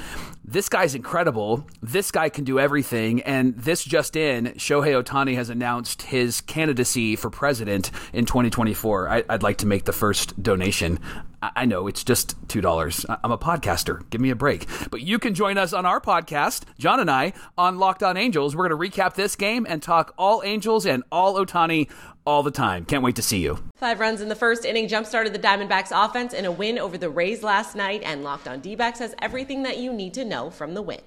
this 0.45 0.67
guy's 0.67 0.93
incredible. 0.93 1.65
This 1.81 2.11
guy 2.11 2.29
can 2.29 2.43
do 2.43 2.59
everything. 2.59 3.21
And 3.21 3.55
this 3.55 3.83
just 3.83 4.15
in, 4.15 4.47
Shohei 4.57 5.01
Ohtani 5.01 5.35
has 5.35 5.49
announced 5.49 6.03
his 6.03 6.41
candidacy 6.41 7.15
for 7.15 7.29
president 7.29 7.91
in 8.11 8.25
2024. 8.25 9.09
I, 9.09 9.23
would 9.29 9.43
like 9.43 9.57
to 9.59 9.65
make 9.65 9.85
the 9.85 9.93
first 9.93 10.41
donation. 10.41 10.99
I 11.41 11.65
know 11.65 11.87
it's 11.87 12.03
just 12.03 12.39
$2. 12.47 13.17
I'm 13.23 13.31
a 13.31 13.37
podcaster. 13.37 14.09
Give 14.09 14.21
me 14.21 14.29
a 14.29 14.35
break. 14.35 14.67
But 14.91 15.01
you 15.01 15.19
can 15.19 15.33
join 15.33 15.57
us 15.57 15.73
on 15.73 15.85
our 15.85 15.99
podcast, 15.99 16.63
John 16.77 16.99
and 16.99 17.11
I, 17.11 17.33
on 17.57 17.79
Locked 17.79 18.03
On 18.03 18.15
Angels. 18.15 18.55
We're 18.55 18.67
going 18.67 18.91
to 18.91 18.97
recap 18.97 19.15
this 19.15 19.35
game 19.35 19.65
and 19.67 19.81
talk 19.81 20.13
all 20.17 20.41
Angels 20.43 20.85
and 20.85 21.03
all 21.11 21.35
Ohtani 21.35 21.89
all 22.25 22.43
the 22.43 22.51
time. 22.51 22.85
Can't 22.85 23.03
wait 23.03 23.15
to 23.15 23.21
see 23.21 23.39
you. 23.39 23.59
Five 23.75 23.99
runs 23.99 24.21
in 24.21 24.29
the 24.29 24.35
first 24.35 24.65
inning 24.65 24.87
jump-started 24.87 25.33
the 25.33 25.39
Diamondbacks 25.39 25.91
offense 25.91 26.33
in 26.33 26.45
a 26.45 26.51
win 26.51 26.79
over 26.79 26.97
the 26.97 27.09
Rays 27.09 27.43
last 27.43 27.75
night, 27.75 28.01
and 28.03 28.23
Locked 28.23 28.47
On 28.47 28.59
D-backs 28.59 28.99
has 28.99 29.15
everything 29.19 29.63
that 29.63 29.77
you 29.77 29.93
need 29.93 30.13
to 30.15 30.25
know 30.25 30.49
from 30.49 30.73
the 30.73 30.81
win. 30.81 31.01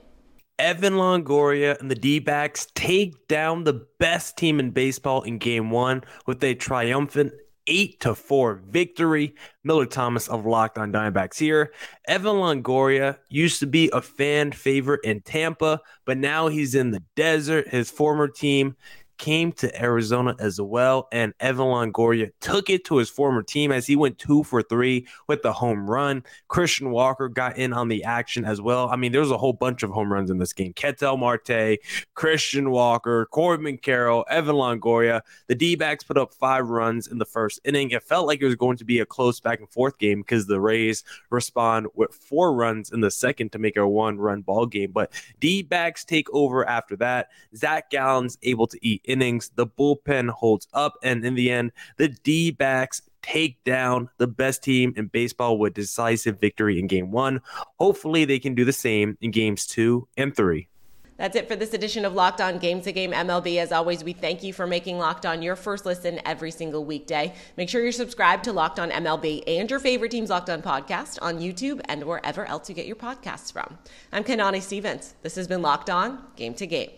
Evan 0.59 0.95
Longoria 0.95 1.79
and 1.81 1.91
the 1.91 1.95
D 1.95 2.19
backs 2.19 2.67
take 2.75 3.29
down 3.29 3.65
the 3.65 3.87
best 3.99 4.39
team 4.39 4.59
in 4.59 4.71
baseball 4.71 5.23
in 5.23 5.37
game 5.37 5.71
one 5.71 6.03
with 6.27 6.43
a 6.43 6.55
triumphant 6.55 7.35
8 7.67 8.01
to 8.01 8.15
4 8.15 8.63
victory. 8.71 9.35
Miller 9.65 9.87
Thomas 9.87 10.29
of 10.29 10.47
Locked 10.47 10.79
on 10.79 10.93
Diamondbacks 10.93 11.39
here. 11.39 11.73
Evan 12.09 12.37
Longoria 12.37 13.19
used 13.29 13.61
to 13.61 13.67
be 13.67 13.91
a 13.93 14.01
fan 14.01 14.53
favorite 14.53 15.01
in 15.05 15.21
Tampa, 15.21 15.81
but 16.05 16.17
now 16.17 16.49
he's 16.49 16.75
in 16.75 16.91
the 16.91 17.03
desert. 17.17 17.69
His 17.69 17.91
former 17.91 18.29
team 18.29 18.77
came 19.19 19.53
to 19.53 19.83
Arizona 19.83 20.35
as 20.39 20.61
well, 20.61 21.09
and 21.13 21.35
Evan 21.41 21.67
Longoria 21.67 22.31
took 22.41 22.71
it 22.71 22.85
to 22.87 22.97
his 22.97 23.11
former 23.11 23.43
team 23.43 23.73
as 23.73 23.87
he 23.87 23.97
went 23.97 24.19
two 24.19 24.45
for 24.45 24.63
three 24.63 25.07
with 25.29 25.43
the 25.43 25.53
home 25.53 25.89
run. 25.89 26.23
Christian 26.49 26.91
Walker 26.91 27.29
got 27.29 27.57
in 27.57 27.73
on 27.73 27.89
the 27.89 28.05
action 28.05 28.45
as 28.45 28.61
well. 28.61 28.89
I 28.89 28.97
mean, 28.97 29.13
there 29.13 29.21
was 29.21 29.31
a 29.31 29.39
whole 29.39 29.53
bunch 29.53 29.83
of 29.83 29.91
home 29.91 30.13
runs 30.13 30.31
in 30.31 30.39
this 30.39 30.53
game. 30.53 30.73
Ketel 30.73 31.17
Marte, 31.17 31.79
Christian 32.15 32.71
Walker, 32.71 33.27
Corbin 33.27 33.79
Carroll, 33.79 34.25
Evan 34.29 34.57
Longoria. 34.57 35.21
The 35.47 35.55
D 35.55 35.77
backs 35.77 36.05
put 36.05 36.19
up 36.19 36.35
five 36.35 36.69
runs 36.69 37.07
in 37.07 37.19
the 37.19 37.25
first 37.25 37.61
inning. 37.65 37.91
It 37.91 38.03
felt 38.03 38.27
like 38.27 38.41
it 38.41 38.47
was 38.47 38.57
going 38.57 38.77
to 38.79 38.85
be 38.85 39.01
a 39.01 39.07
close 39.07 39.41
back 39.41 39.61
and 39.61 39.71
forth 39.71 39.99
game 39.99 40.21
because 40.21 40.47
the 40.47 40.61
Rays 40.61 41.05
respond 41.31 41.87
with 41.95 42.15
four 42.15 42.55
runs 42.55 42.91
in 42.91 43.01
the 43.01 43.11
second 43.11 43.53
to 43.53 43.59
make 43.59 43.77
a 43.77 43.87
one 43.87 44.19
run 44.19 44.43
ball 44.43 44.67
game. 44.67 44.91
But 44.93 45.13
D 45.41 45.63
backs 45.63 46.05
take 46.05 46.29
over 46.33 46.67
after 46.67 46.97
that. 46.97 47.29
Zach 47.55 47.91
Gallen's 47.91 48.39
able 48.43 48.67
to 48.67 48.79
eat 48.87 49.03
innings. 49.07 49.51
The 49.55 49.67
bullpen 49.67 50.31
holds 50.31 50.69
up, 50.73 50.95
and 51.03 51.25
in 51.25 51.35
the 51.35 51.51
end, 51.51 51.73
the 51.97 52.09
D 52.09 52.51
backs 52.51 53.03
take 53.23 53.63
down 53.65 54.09
the 54.19 54.27
best 54.27 54.63
team 54.63 54.93
in 54.97 55.07
baseball 55.07 55.59
with 55.59 55.75
decisive 55.75 56.39
victory 56.39 56.79
in 56.79 56.87
game 56.87 57.11
one. 57.11 57.41
Hopefully, 57.79 58.25
they 58.25 58.39
can 58.39 58.55
do 58.55 58.65
the 58.65 58.73
same 58.73 59.17
in 59.21 59.31
games 59.31 59.67
two 59.67 60.07
and 60.17 60.35
three. 60.35 60.69
That's 61.17 61.35
it 61.35 61.49
for 61.49 61.57
this 61.57 61.73
edition 61.73 62.05
of 62.05 62.13
Locked 62.13 62.41
On 62.43 62.59
Game 62.59 62.83
to 62.83 62.93
Game 62.93 63.13
MLB. 63.13 63.57
As 63.57 63.73
always, 63.73 64.05
we 64.05 64.13
thank 64.13 64.43
you 64.43 64.53
for 64.53 64.67
making 64.67 64.99
Locked 64.99 65.25
On 65.25 65.41
your 65.41 65.57
first 65.57 65.87
listen 65.87 66.21
every 66.27 66.51
single 66.51 66.85
weekday. 66.85 67.33
Make 67.57 67.71
sure 67.71 67.83
you're 67.83 67.93
subscribed 67.93 68.45
to 68.45 68.53
Locked 68.53 68.79
On 68.79 68.91
MLB 68.91 69.43
and 69.47 69.71
your 69.71 69.81
favorite 69.81 70.11
team's 70.11 70.31
Locked 70.31 70.51
On 70.51 70.61
podcast 70.61 71.19
on 71.23 71.39
YouTube 71.39 71.81
and 71.87 72.05
wherever 72.05 72.45
else 72.45 72.69
you 72.69 72.75
get 72.75 72.87
your 72.87 72.97
podcasts 72.97 73.51
from. 73.51 73.79
I'm 74.13 74.25
Kainani 74.25 74.61
Stevens. 74.61 75.15
This 75.23 75.37
has 75.37 75.49
been 75.49 75.63
Locked 75.63 75.89
On 75.89 76.23
Game 76.37 76.55
to 76.55 76.67
Game. 76.67 76.91